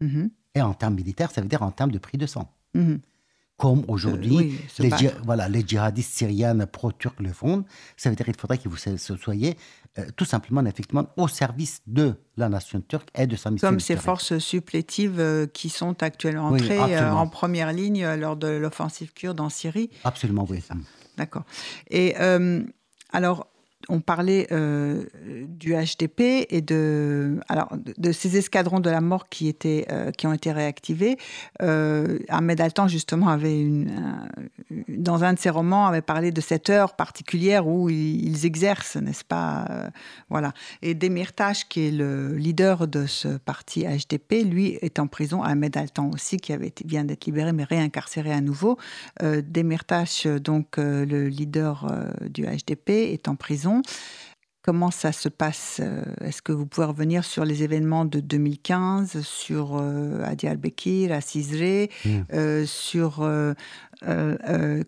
[0.00, 0.30] Mhm.
[0.30, 0.30] Et
[0.62, 2.52] en termes militaires, ça veut dire en termes de prix de sang.
[2.74, 3.00] Mhm.
[3.56, 7.64] Comme aujourd'hui, Euh, oui, les, voilà, les djihadistes syriennes pro-turcs le font.
[7.96, 9.56] Ça veut dire qu'il faudrait que vous so- so- soyez
[9.98, 13.68] euh, tout simplement, effectivement, au service de la nation turque et de sa mission.
[13.68, 19.12] Comme ces forces supplétives euh, qui sont actuellement entrées en première ligne lors de l'offensive
[19.12, 19.90] kurde en Syrie.
[20.04, 20.62] Absolument, oui.
[21.16, 21.42] D'accord.
[21.90, 22.14] Et
[23.12, 23.48] alors,
[23.88, 25.04] on parlait euh,
[25.48, 30.26] du HDP et de, alors, de, ces escadrons de la mort qui, étaient, euh, qui
[30.26, 31.16] ont été réactivés.
[31.62, 34.28] Euh, Ahmed Altan, justement, avait une, un-
[34.88, 39.24] dans un de ses romans, avait parlé de cette heure particulière où ils, exercent, n'est-ce
[39.24, 39.90] pas
[40.28, 40.52] Voilà.
[40.82, 45.42] Et Demirtas, qui est le leader de ce parti HDP, lui est en prison.
[45.42, 48.78] Ahmed Altan aussi, qui avait vient d'être libéré, mais réincarcéré à nouveau.
[49.22, 51.86] Demirtas, donc le leader
[52.28, 53.67] du HDP, est en prison.
[54.62, 59.22] Comment ça se passe euh, Est-ce que vous pouvez revenir sur les événements de 2015,
[59.22, 62.08] sur euh, à Diyarbakir, à Cizre, Mm.
[62.34, 63.54] euh, sur euh,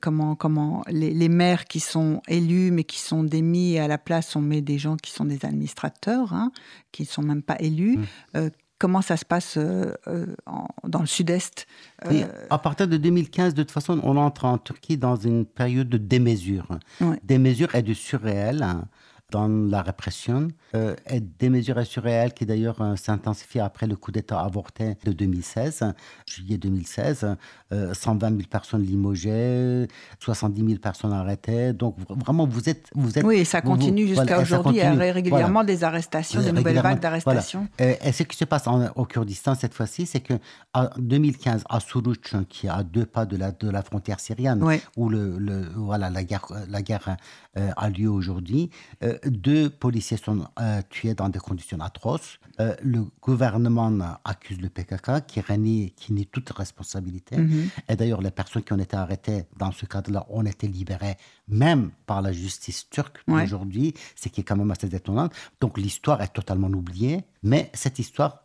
[0.01, 3.97] comment, comment les, les maires qui sont élus mais qui sont démis et à la
[3.99, 6.53] place on met des gens qui sont des administrateurs, hein,
[6.93, 7.99] qui ne sont même pas élus.
[8.35, 8.49] Mm.
[8.81, 11.66] Comment ça se passe euh, euh, en- dans le sud-est
[12.07, 12.09] euh,
[12.49, 15.99] à partir de 2015, de toute façon, on entre en Turquie dans une période de
[15.99, 16.66] démesure.
[17.01, 17.20] Ouais.
[17.22, 18.85] Démesure et de surréel hein,
[19.31, 20.49] dans la répression.
[20.76, 25.12] euh, et démesure et surréel qui d'ailleurs euh, s'intensifie après le coup d'État avorté de
[25.12, 25.83] 2016,
[26.26, 27.37] juillet 2016.
[27.72, 29.87] euh, 120 000 personnes limogées,
[30.20, 31.72] 70 000 personnes arrêtées.
[31.72, 32.89] Donc vraiment, vous êtes...
[32.95, 34.74] Vous êtes Oui, et ça continue jusqu'à voilà, et ça aujourd'hui.
[34.74, 35.11] Il y a continue.
[35.11, 35.66] régulièrement Voilà.
[35.66, 37.68] des arrestations, des nouvelles vagues d'arrestations.
[37.78, 37.93] Voilà.
[37.93, 40.35] Euh, Et ce qui se passe en- au Kurdistan cette fois-ci, c'est que
[40.74, 44.64] en 2015, à Suruc, qui est à deux pas de la, de la frontière syrienne,
[44.97, 47.16] où le, le- voilà, la guerre, la guerre
[47.57, 48.70] a lieu aujourd'hui,
[49.03, 52.38] euh, deux policiers sont euh, tués dans des conditions atroces.
[52.61, 57.36] Euh, le gouvernement accuse le PKK, qui renie, qui nie toute responsabilité.
[57.36, 57.70] Mhm.
[57.88, 61.16] Et d'ailleurs, les personnes qui ont été arrêtées dans ce cadre-là ont été libérées,
[61.48, 63.44] même par la justice turque Ouais.
[63.44, 65.28] aujourd'hui, ce qui est quand même assez étonnant.
[65.61, 68.44] Donc l'histoire est totalement oubliée, mais cette histoire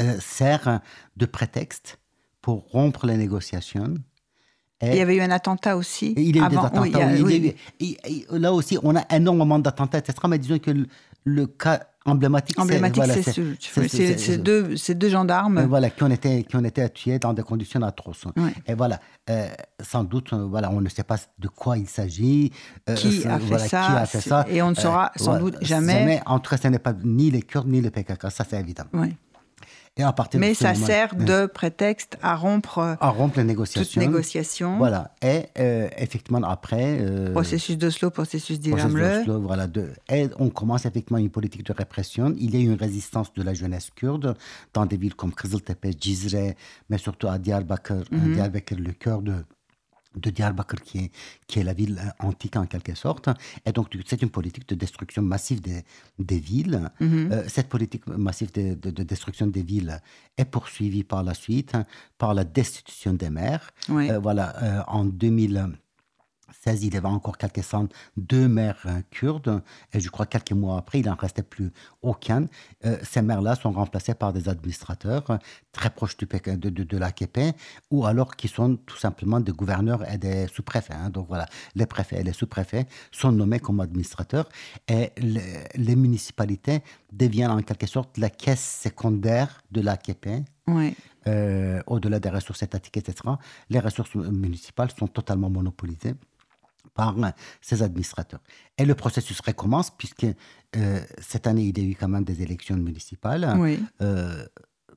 [0.00, 0.80] euh, sert
[1.16, 1.98] de prétexte
[2.40, 3.94] pour rompre les négociations.
[4.82, 6.14] Et Il y avait eu un attentat aussi.
[6.16, 6.80] il y a eu des attentats.
[6.80, 7.56] Oui, il y a- oui, il y a oui.
[7.80, 10.14] eu- et- et là aussi, on a énormément d'attentats, etc.
[10.28, 10.86] Mais disons que le,
[11.24, 15.10] le cas emblématique, c'est- Emblématique, c'est c'est- ce- c'est- c'est- c'est- c'est deux, ces deux
[15.10, 15.58] gendarmes.
[15.58, 18.24] euh, voilà, qui ont été, qui ont été tués dans des conditions atroces.
[18.38, 18.54] Ouais.
[18.66, 19.48] Et voilà, euh,
[19.82, 22.50] sans doute, euh, voilà, on ne sait pas de quoi il s'agit.
[22.88, 24.46] euh, Qui a fait voilà, ça, qui a fait c'est- ça.
[24.48, 26.22] et on ne saura sans doute jamais.
[26.24, 28.84] En tout cas, ce n'est pas ni les Kurdes ni les PKK, ça c'est évident.
[28.94, 29.14] Oui.
[29.96, 33.08] Et à partir de Mais ça moment- sert euh, de prétexte à rompre euh, à
[33.10, 34.00] rompre les toute négociations.
[34.00, 34.78] négociation.
[34.78, 35.12] Voilà.
[35.20, 36.98] Et euh, effectivement, après.
[37.00, 39.24] euh, Processus d'Oslo, processus processus d'Iramle.
[39.26, 42.32] d'Oslo, voilà, de, et on commence effectivement une politique de répression.
[42.38, 44.36] Il y a eu une résistance de la jeunesse kurde
[44.72, 46.54] dans des villes comme Kızıltepe, Cizre,
[46.88, 48.34] mais surtout à Diyarbakır, Mhm.
[48.34, 49.44] Diyarbakır le cœur de,
[50.16, 51.10] de Diyarbakır, qui est,
[51.46, 53.28] qui est la ville antique en quelque sorte.
[53.64, 55.84] Et donc, c'est une politique de destruction massive des,
[56.18, 56.90] des villes.
[57.00, 57.30] Mhm.
[57.32, 60.00] Euh, cette politique massive de, de- de destruction des villes
[60.36, 61.84] est poursuivie par la suite hein,
[62.18, 63.70] par la destitution des maires.
[63.88, 64.10] Oui.
[64.10, 65.04] Euh, voilà, euh, en
[66.50, 70.52] 2016, il y avait encore quelques cent, deux maires euh, kurdes, et je crois quelques
[70.52, 71.72] mois après, il n'en restait plus
[72.02, 72.46] aucun.
[72.84, 75.38] Euh, ces maires-là sont remplacés par des administrateurs euh,
[75.72, 77.54] très proches du PK de, de, de l'AKP,
[77.90, 80.94] ou alors qui sont tout simplement des gouverneurs et des sous-préfets.
[80.94, 81.10] hein.
[81.10, 84.48] Donc voilà, les préfets et les sous-préfets sont nommés comme administrateurs,
[84.88, 86.82] et les, les municipalités
[87.12, 90.28] deviennent en quelque sorte la caisse secondaire de l'AKP
[90.68, 90.94] Oui.
[91.26, 93.14] euh, au-delà des ressources étatiques, etc.,
[93.68, 96.14] les ressources municipales sont totalement monopolisées
[97.00, 97.30] par euh,
[97.68, 98.40] ces administrateurs.
[98.76, 100.26] Et le processus recommence puisque
[100.76, 103.44] euh, cette année, il y a eu quand même des élections municipales.
[103.58, 103.74] Oui.
[104.02, 104.44] Euh,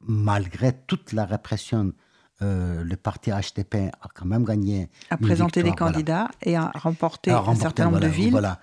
[0.01, 1.93] malgré toute la répression,
[2.41, 3.75] euh, le parti HDP
[4.05, 4.89] a quand même gagné.
[5.09, 5.91] À une présenter des voilà.
[5.93, 8.31] candidats et à remporter A un remporté, certain nombre voilà, de villes.
[8.31, 8.59] Voilà,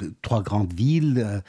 [0.00, 1.42] de- trois grandes villes,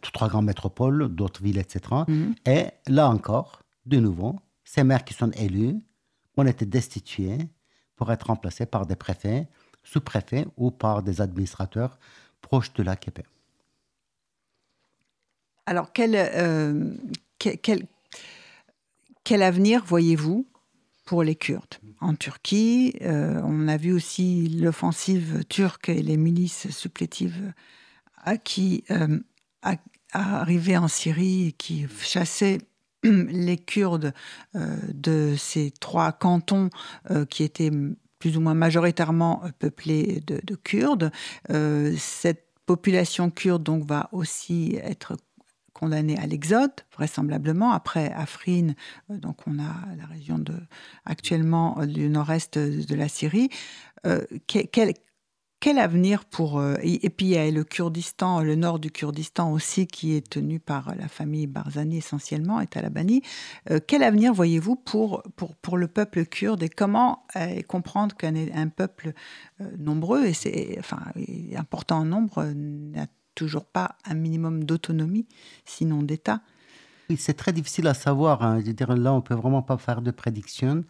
[0.00, 1.80] trois grandes métropoles, d'autres villes, etc.
[2.08, 2.34] Mhm.
[2.46, 3.50] Et là encore,
[3.84, 4.32] de nouveau,
[4.64, 5.76] ces maires qui sont élus
[6.38, 7.38] ont été destitués
[7.96, 9.46] pour être remplacés par des préfets,
[9.84, 11.98] sous-préfets ou par des administrateurs
[12.40, 13.22] proches de l'AKP.
[15.66, 16.94] Alors, quel, euh,
[17.38, 17.86] quel,
[19.22, 20.46] quel- avenir voyez-vous
[21.06, 22.94] pour les Kurdes en Turquie?
[23.00, 27.52] Euh, On a vu aussi l'offensive turque et les milices supplétives
[28.42, 29.20] qui euh,
[30.12, 32.58] arrivaient en Syrie et qui chassaient
[33.02, 34.12] les Kurdes
[34.54, 36.68] euh, de ces trois cantons
[37.30, 37.70] qui étaient
[38.24, 41.12] plus ou moins majoritairement peuplés de, de Kurdes.
[41.50, 45.18] Euh, cette population kurde donc va aussi être
[45.74, 47.72] condamnée à l'exode, vraisemblablement.
[47.72, 48.68] Après Afrin,
[49.10, 50.54] euh, donc on a la région de,
[51.04, 53.50] actuellement euh, du nord-est de la Syrie.
[54.06, 54.22] Euh,
[55.64, 56.58] quel avenir pour...
[56.58, 60.28] euh, et, puis il y a le Kurdistan, le nord du Kurdistan aussi, qui est
[60.28, 63.22] tenu par la famille Barzani essentiellement, et Talabani.
[63.70, 68.34] Euh, quel avenir voyez-vous pour, pour, pour le peuple kurde et comment euh, comprendre qu'un
[68.36, 69.14] un peuple
[69.62, 71.00] euh, nombreux, et c'est enfin,
[71.56, 75.26] important en nombre, n'a toujours pas un minimum d'autonomie,
[75.64, 76.42] sinon d'État?
[77.16, 78.42] C'est très difficile à savoir.
[78.42, 78.60] hein.
[78.60, 80.84] Je veux dire, là, on peut vraiment pas faire de prédiction.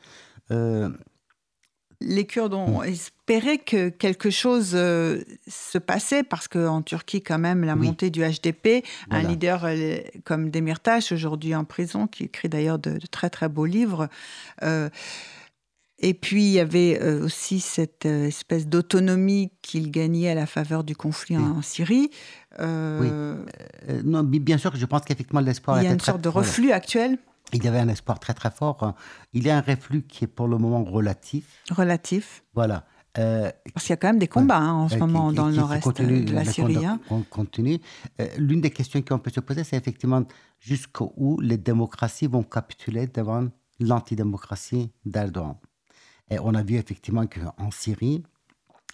[2.07, 7.65] Les Kurdes ont espéré que quelque chose euh, se passait parce qu'en Turquie, quand même,
[7.65, 7.87] la Oui.
[7.87, 12.99] montée du HDP, un leader euh, comme Demirtas, aujourd'hui en prison, qui écrit d'ailleurs de,
[12.99, 14.09] de très très beaux livres,
[14.63, 14.91] euh,
[16.01, 20.95] Et puis, il y avait aussi cette espèce d'autonomie qu'il gagnait à la faveur du
[20.97, 22.11] conflit en, en Syrie.
[22.61, 23.37] Euh,
[24.05, 26.47] non, bien sûr que je pense qu'effectivement l'espoir Il y a une sorte de voilà.
[26.47, 27.17] reflux actuel,
[27.53, 28.95] Il y avait un espoir très très fort.
[29.33, 31.63] Il y a un reflux qui est pour le moment relatif.
[31.71, 32.43] relatif.
[32.55, 32.85] Voilà.
[33.17, 35.37] Euh, Parce qu'il y a quand même des combats hein, en ce euh, moment qui-
[35.37, 36.85] dans qui- le nord-est continue- de la Syrie.
[36.85, 36.99] hein.
[37.09, 37.79] con- continue.
[38.21, 40.25] Euh, L'une des questions qu'on peut se poser, c'est effectivement
[40.59, 43.47] jusqu'où les démocraties vont capituler devant
[43.79, 45.57] l'antidémocratie d'Erdogan.
[46.29, 48.25] Et on a vu effectivement qu'en Syrie,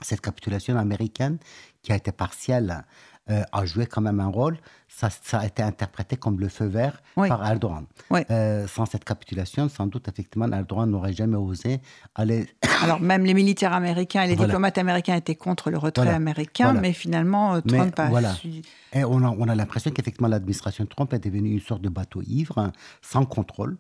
[0.03, 1.39] cette capitulation américaine,
[1.83, 2.85] qui a été partielle,
[3.31, 4.59] euh, a joué quand même un rôle.
[4.93, 7.29] Ça, ça a été interprété comme le feu vert Oui.
[7.29, 7.85] par Erdogan.
[8.11, 8.21] Oui.
[8.31, 11.81] Euh, sans cette capitulation, sans doute, effectivement, Erdogan n'aurait jamais osé
[12.17, 12.49] aller
[12.83, 14.49] Alors même les militaires américains et les Voilà.
[14.49, 16.17] diplomates américains étaient contre le retrait Voilà.
[16.17, 16.81] américain, Voilà.
[16.81, 18.33] mais finalement euh, Mais Trump a voilà.
[18.35, 18.63] su-
[18.93, 22.23] Et on a, on a l'impression qu'effectivement l'administration Trump est devenue une sorte de bateau
[22.27, 23.77] ivre, hein, sans contrôle.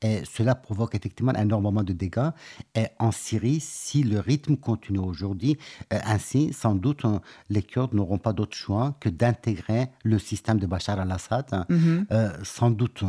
[0.00, 2.30] Et cela provoque effectivement énormément de dégâts.
[2.74, 5.58] Et en Syrie, si le rythme continue aujourd'hui,
[5.92, 7.18] euh, ainsi, sans doute, euh,
[7.50, 12.06] les Kurdes n'auront pas d'autre choix que d'intégrer le système de Bachar al-Assad, hein, Mhm.
[12.12, 13.02] euh, sans doute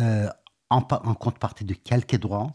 [0.00, 0.28] euh,
[0.70, 2.52] en, pa- en contrepartie de quelques droits.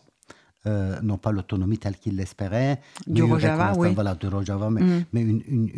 [0.66, 3.94] euh, non pas l'autonomie telle qu'il l'espérait, Du mais une Rojava, reconnaissance- oui.
[3.96, 5.06] Voilà, de Rojava, mais, Mhm.
[5.14, 5.70] mais une, une,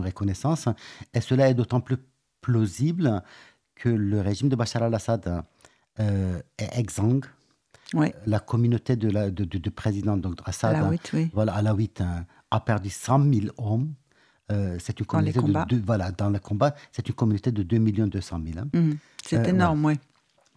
[0.00, 0.66] de reconnaissance.
[1.12, 1.98] Et cela est d'autant plus
[2.40, 3.22] plausible
[3.74, 5.42] que le régime de Bachar al-Assad
[5.98, 7.26] est exsangue.
[7.92, 8.14] Ouais.
[8.24, 10.76] La communauté de, la, de, de, de président donc, Assad,
[11.12, 11.28] oui.
[11.34, 13.92] voilà, Alaouite, hein, a perdu 100 000 hommes.
[14.50, 15.64] Euh, c'est une Dans les communauté de combats.
[15.68, 17.78] deux- voilà, dans le combat, c'est une communauté de 2
[18.08, 18.58] 200 000.
[18.58, 18.68] hein.
[18.74, 18.96] Mhm.
[19.24, 19.94] C'est Euh, énorme, oui.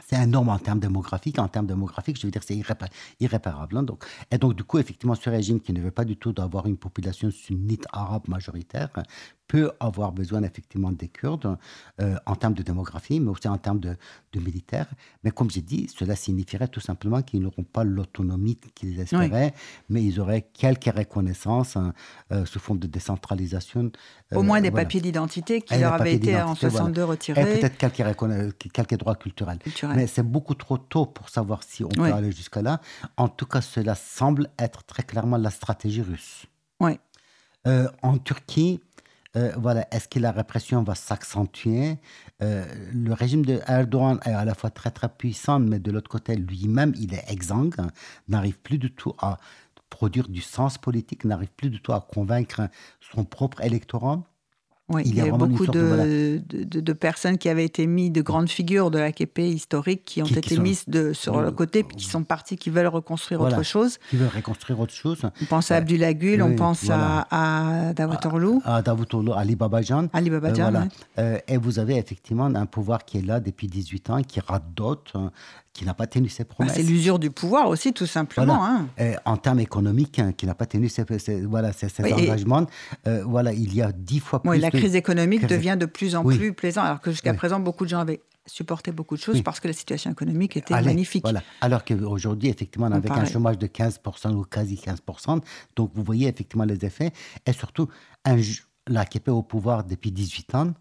[0.06, 1.40] C'est énorme en termes démographiques.
[1.40, 2.90] En termes démographiques, je veux dire, c'est irrépa-
[3.22, 3.78] irréparable.
[3.78, 3.84] hein.
[3.84, 6.66] Donc, et donc, du coup, effectivement, ce régime qui ne veut pas du tout d'avoir
[6.66, 9.04] une population sunnite arabe majoritaire hein,
[9.48, 11.58] peut avoir besoin effectivement des Kurdes
[12.02, 13.96] euh, en termes de démographie, mais aussi en termes de,
[14.32, 14.88] de militaires.
[15.24, 19.54] Mais comme j'ai dit, cela signifierait tout simplement qu'ils n'auront pas l'autonomie qu'ils espéraient,
[19.90, 21.94] mais ils auraient quelques reconnaissances hein,
[22.32, 23.92] euh, sous forme de décentralisation.
[24.32, 24.86] Au euh, moins des voilà.
[24.86, 26.86] papiers d'identité qui Et des leur avaient été en d'identité, voilà.
[26.86, 27.60] 62 Et retirés.
[27.60, 27.78] peut-être
[28.72, 29.60] quelques, droits culturels.
[29.60, 29.96] Culturels.
[29.96, 32.10] Mais c'est beaucoup trop tôt pour savoir si on Oui.
[32.10, 32.82] peut aller jusqu'à là.
[33.18, 36.46] En tout cas, cela semble être très clairement la stratégie russe.
[36.80, 37.00] Oui.
[37.66, 38.82] Euh, en Turquie,
[39.36, 41.98] euh, voilà, est-ce que la répression va s'accentuer?
[42.42, 46.36] Euh, Le régime de est à la fois très très puissant, mais de l'autre côté,
[46.36, 47.88] lui-même, il est exsangue, hein,
[48.28, 49.38] n'arrive plus du tout à
[49.90, 52.70] produire du sens politique, n'arrive plus du tout à convaincre
[53.02, 54.24] son propre électorat.
[54.94, 56.06] Oui, Il y a beaucoup de, de- voilà.
[56.06, 60.22] de, de- de personnes qui avaient été mises, de grandes figures de l'AKP historiques, qui
[60.22, 62.70] ont Qui- qui été sont- mises de, sur le côté, puis qui sont partis, qui
[62.70, 63.58] veulent reconstruire Voilà.
[63.58, 63.98] autre chose.
[64.10, 65.22] qui veut reconstruire autre chose.
[65.42, 65.78] On pense à.
[65.78, 67.28] Abdullah Gül, on pense voilà.
[67.32, 67.94] à, à
[68.66, 70.08] à Davutoglu, Ali Babajan.
[70.14, 70.74] Ali Babajan.
[70.76, 70.88] Euh, ouais.
[71.20, 75.12] Euh, et vous avez effectivement un pouvoir qui est là depuis 18 ans, qui radote,
[75.16, 75.32] hein,
[75.74, 76.76] qui n'a pas tenu ses Bah, promesses.
[76.76, 78.58] c'est l'usure du pouvoir aussi, tout simplement.
[78.58, 78.86] Voilà.
[79.00, 79.16] hein.
[79.26, 82.14] En termes économiques, hein, qui n'a pas tenu ses, ses- voilà, ses, ses Oui, et-
[82.30, 82.68] engagements.
[83.08, 84.52] Euh, voilà, il y a dix fois plus.
[84.52, 86.38] Oui, la de- crise économique devient de plus en Oui.
[86.38, 87.38] plus plaisante, alors que jusqu'à Oui.
[87.38, 89.42] présent, beaucoup de gens avaient supporté beaucoup de choses Oui.
[89.42, 91.24] parce que la situation économique était Allez, magnifique.
[91.24, 91.42] Voilà.
[91.62, 95.42] Alors qu'aujourd'hui, effectivement, avec un chômage de 15% ou quasi 15%,
[95.76, 97.12] donc vous voyez effectivement les effets.
[97.48, 97.88] Et surtout,
[98.26, 100.74] un, ju- l'AKP au pouvoir depuis 18 ans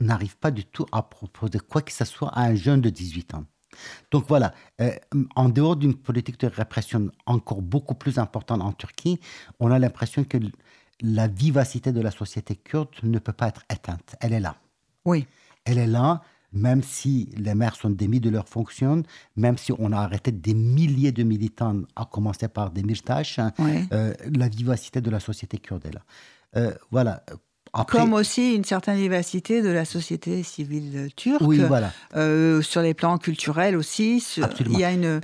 [0.00, 3.34] n'arrive pas du tout à proposer quoi que ce soit à un jeune de 18
[3.34, 3.44] ans.
[4.10, 4.90] Donc voilà, euh,
[5.36, 9.20] en dehors d'une politique de répression encore beaucoup plus importante en Turquie,
[9.60, 10.38] on a l'impression que
[11.02, 14.16] la vivacité de la société kurde ne peut pas être éteinte.
[14.20, 14.56] Elle est là.
[15.04, 15.26] Oui.
[15.64, 19.02] Elle est là, même si les maires sont démis de leurs fonctions,
[19.36, 23.86] même si on a arrêté des milliers de militants, à commencer par des Mirtash, Ouais.
[23.92, 26.02] euh, la vivacité de la société kurde est là.
[26.56, 27.24] Euh, voilà.
[27.72, 31.92] Après, Comme aussi une certaine vivacité de la société civile turque, oui, voilà.
[32.16, 34.20] euh, sur les plans culturels aussi.
[34.20, 34.76] sur- Absolument.
[34.76, 35.04] Il y a une.
[35.04, 35.20] Euh,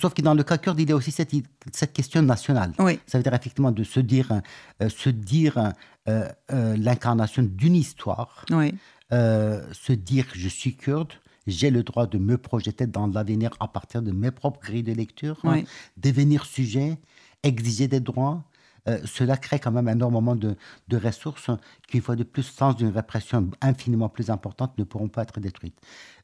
[0.00, 1.32] sauf que dans le cas kurde, il y a aussi cette,
[1.72, 2.72] cette question nationale.
[2.78, 2.98] Oui.
[3.06, 4.40] Ça veut dire effectivement de se dire,
[4.82, 5.72] euh, se dire
[6.08, 8.74] euh, euh, l'incarnation d'une histoire, Oui.
[9.12, 11.12] euh, se dire je suis kurde,
[11.46, 14.92] j'ai le droit de me projeter dans l'avenir à partir de mes propres grilles de
[14.94, 15.66] lecture, hein, Oui.
[15.98, 16.96] devenir sujet,
[17.42, 18.42] exiger des droits.
[18.88, 20.56] Euh, cela crée quand même énormément de,
[20.88, 21.50] de ressources
[21.88, 25.40] qui, une fois de plus, sans une répression infiniment plus importante, ne pourront pas être
[25.40, 25.78] détruites.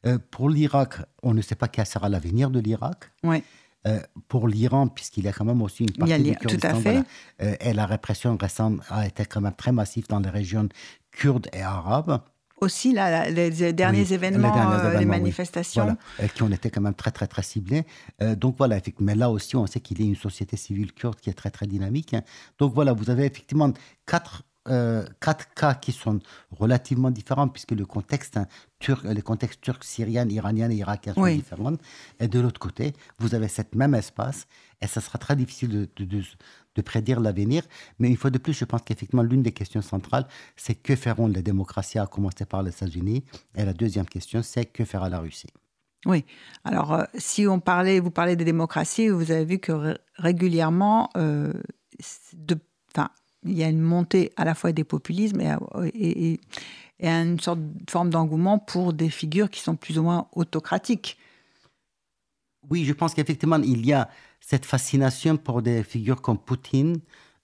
[0.07, 3.11] Euh, pour l'Irak, on ne sait pas quel sera l'avenir de l'Irak.
[3.25, 3.43] Oui.
[3.85, 6.37] Euh, pour l'Iran, puisqu'il y a quand même aussi une Il y a partie du
[6.37, 7.03] Kurdistan, voilà,
[7.43, 10.69] euh, et la répression récente a été quand même très massive dans les régions
[11.11, 12.21] kurdes et arabes.
[12.63, 15.05] Aussi, là, les derniers Oui, les événements, euh, les oui.
[15.07, 15.83] manifestations.
[15.83, 17.85] Voilà, euh, qui ont été quand même très, très, très ciblés.
[18.23, 21.19] Euh, donc voilà, mais là aussi, on sait qu'il y a une société civile kurde
[21.19, 22.15] qui est très, très dynamique.
[22.15, 22.23] hein.
[22.61, 23.73] Donc voilà, vous avez effectivement
[24.07, 28.47] quatre euh, quatre cas qui sont relativement différents puisque le contexte hein,
[28.79, 31.37] turc, les contextes turcs, syriens, iraniens et irakiens sont Oui.
[31.37, 31.75] différents.
[32.21, 34.47] Et de l'autre côté, vous avez cet même espace
[34.81, 36.25] et ça sera très difficile de, de- de-
[36.75, 37.65] de prédire l'avenir.
[37.99, 41.27] Mais une fois de plus, je pense qu'effectivement, l'une des questions centrales, c'est que feront
[41.27, 43.25] les démocraties, à commencer par les États-Unis.
[43.55, 45.49] Et la deuxième question, c'est que fera la Russie?
[46.07, 46.25] Oui.
[46.65, 51.11] Alors, euh, si on parlait, vous parlez des démocraties, vous avez vu que ré- régulièrement,
[51.17, 51.53] euh,
[52.33, 52.59] de,
[53.45, 55.55] il y a une montée à la fois des populismes et,
[55.95, 56.41] et, et-
[57.01, 61.19] et une sorte de forme d'engouement pour des figures qui sont plus ou moins autocratiques.
[62.71, 64.09] Oui, je pense qu'effectivement, il y a
[64.41, 67.01] cette fascination pour des figures comme Poutine,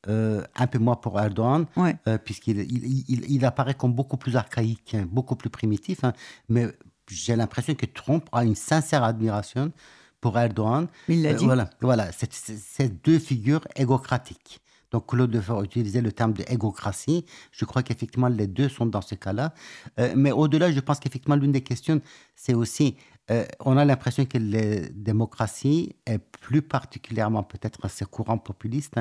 [0.06, 1.96] euh, un peu moins pour Erdogan, Ouais.
[2.06, 6.04] euh, puisqu'il il, il- il apparaît comme beaucoup plus archaïque, hein, beaucoup plus primitif.
[6.04, 6.12] hein.
[6.48, 6.68] mais
[7.10, 9.72] j'ai l'impression que Trump a une sincère admiration
[10.20, 10.86] pour Erdogan.
[11.08, 11.44] Il l'a Euh, dit.
[11.46, 14.60] Voilà, voilà c'est deux figures égocratiques.
[14.90, 17.24] Donc Claude Lefort utilisait le terme de égocratie.
[17.52, 19.54] Je crois qu'effectivement les deux sont dans ce cas-là.
[19.98, 22.00] Euh, mais au-delà, je pense qu'effectivement l'une des questions,
[22.34, 22.96] c'est aussi,
[23.30, 28.94] euh, on a l'impression que les démocraties, et plus particulièrement peut-être ces courants populistes,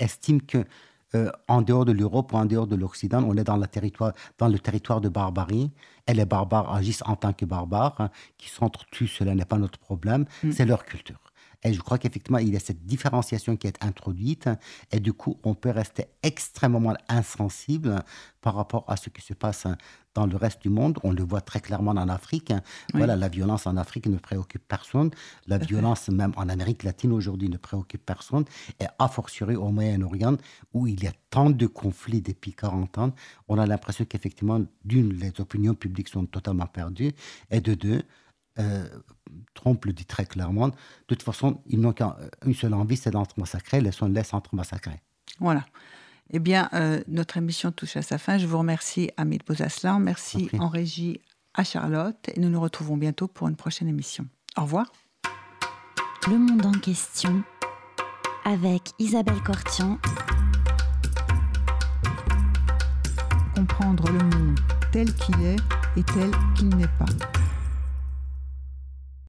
[0.00, 0.64] estiment que
[1.14, 4.12] euh, en dehors de l'Europe ou en dehors de l'Occident, on est dans, la territoire,
[4.38, 5.70] dans le territoire de barbarie,
[6.06, 9.78] et les barbares agissent en tant que barbares, hein, qui s'entretuent, cela n'est pas notre
[9.78, 11.25] problème, c'est leur culture.
[11.62, 14.48] Et je crois qu'effectivement, il y a cette différenciation qui est introduite,
[14.92, 18.02] et du coup, on peut rester extrêmement insensible
[18.40, 19.66] par rapport à ce qui se passe
[20.14, 20.98] dans le reste du monde.
[21.02, 22.52] On le voit très clairement en Afrique.
[22.94, 25.10] Voilà, la violence en Afrique ne préoccupe personne.
[25.46, 28.44] La violence, même en Amérique latine aujourd'hui, ne préoccupe personne.
[28.80, 30.36] Et a fortiori au Moyen-Orient,
[30.72, 33.12] où il y a tant de conflits depuis 40 ans,
[33.48, 37.12] on a l'impression qu'effectivement, d'une, les opinions publiques sont totalement perdues,
[37.50, 38.02] et de deux,
[38.58, 38.88] euh,
[39.54, 40.74] Trump le dit très clairement, de
[41.06, 45.00] toute façon, ils n'ont qu'une seule envie, c'est d'entre-massacrer, laissons-les entre-massacrer.
[45.40, 45.64] Voilà.
[46.30, 48.38] Eh bien, euh, notre émission touche à sa fin.
[48.38, 50.00] Je vous remercie, Amit Bozaslan.
[50.00, 51.20] Merci en régie
[51.54, 52.16] à Charlotte.
[52.34, 54.26] Et nous nous retrouvons bientôt pour une prochaine émission.
[54.56, 54.90] Au revoir.
[56.28, 57.44] Le monde en question
[58.44, 59.98] avec Isabelle Cortian
[63.54, 64.58] Comprendre le monde
[64.92, 65.56] tel qu'il est
[65.96, 67.06] et tel qu'il n'est pas.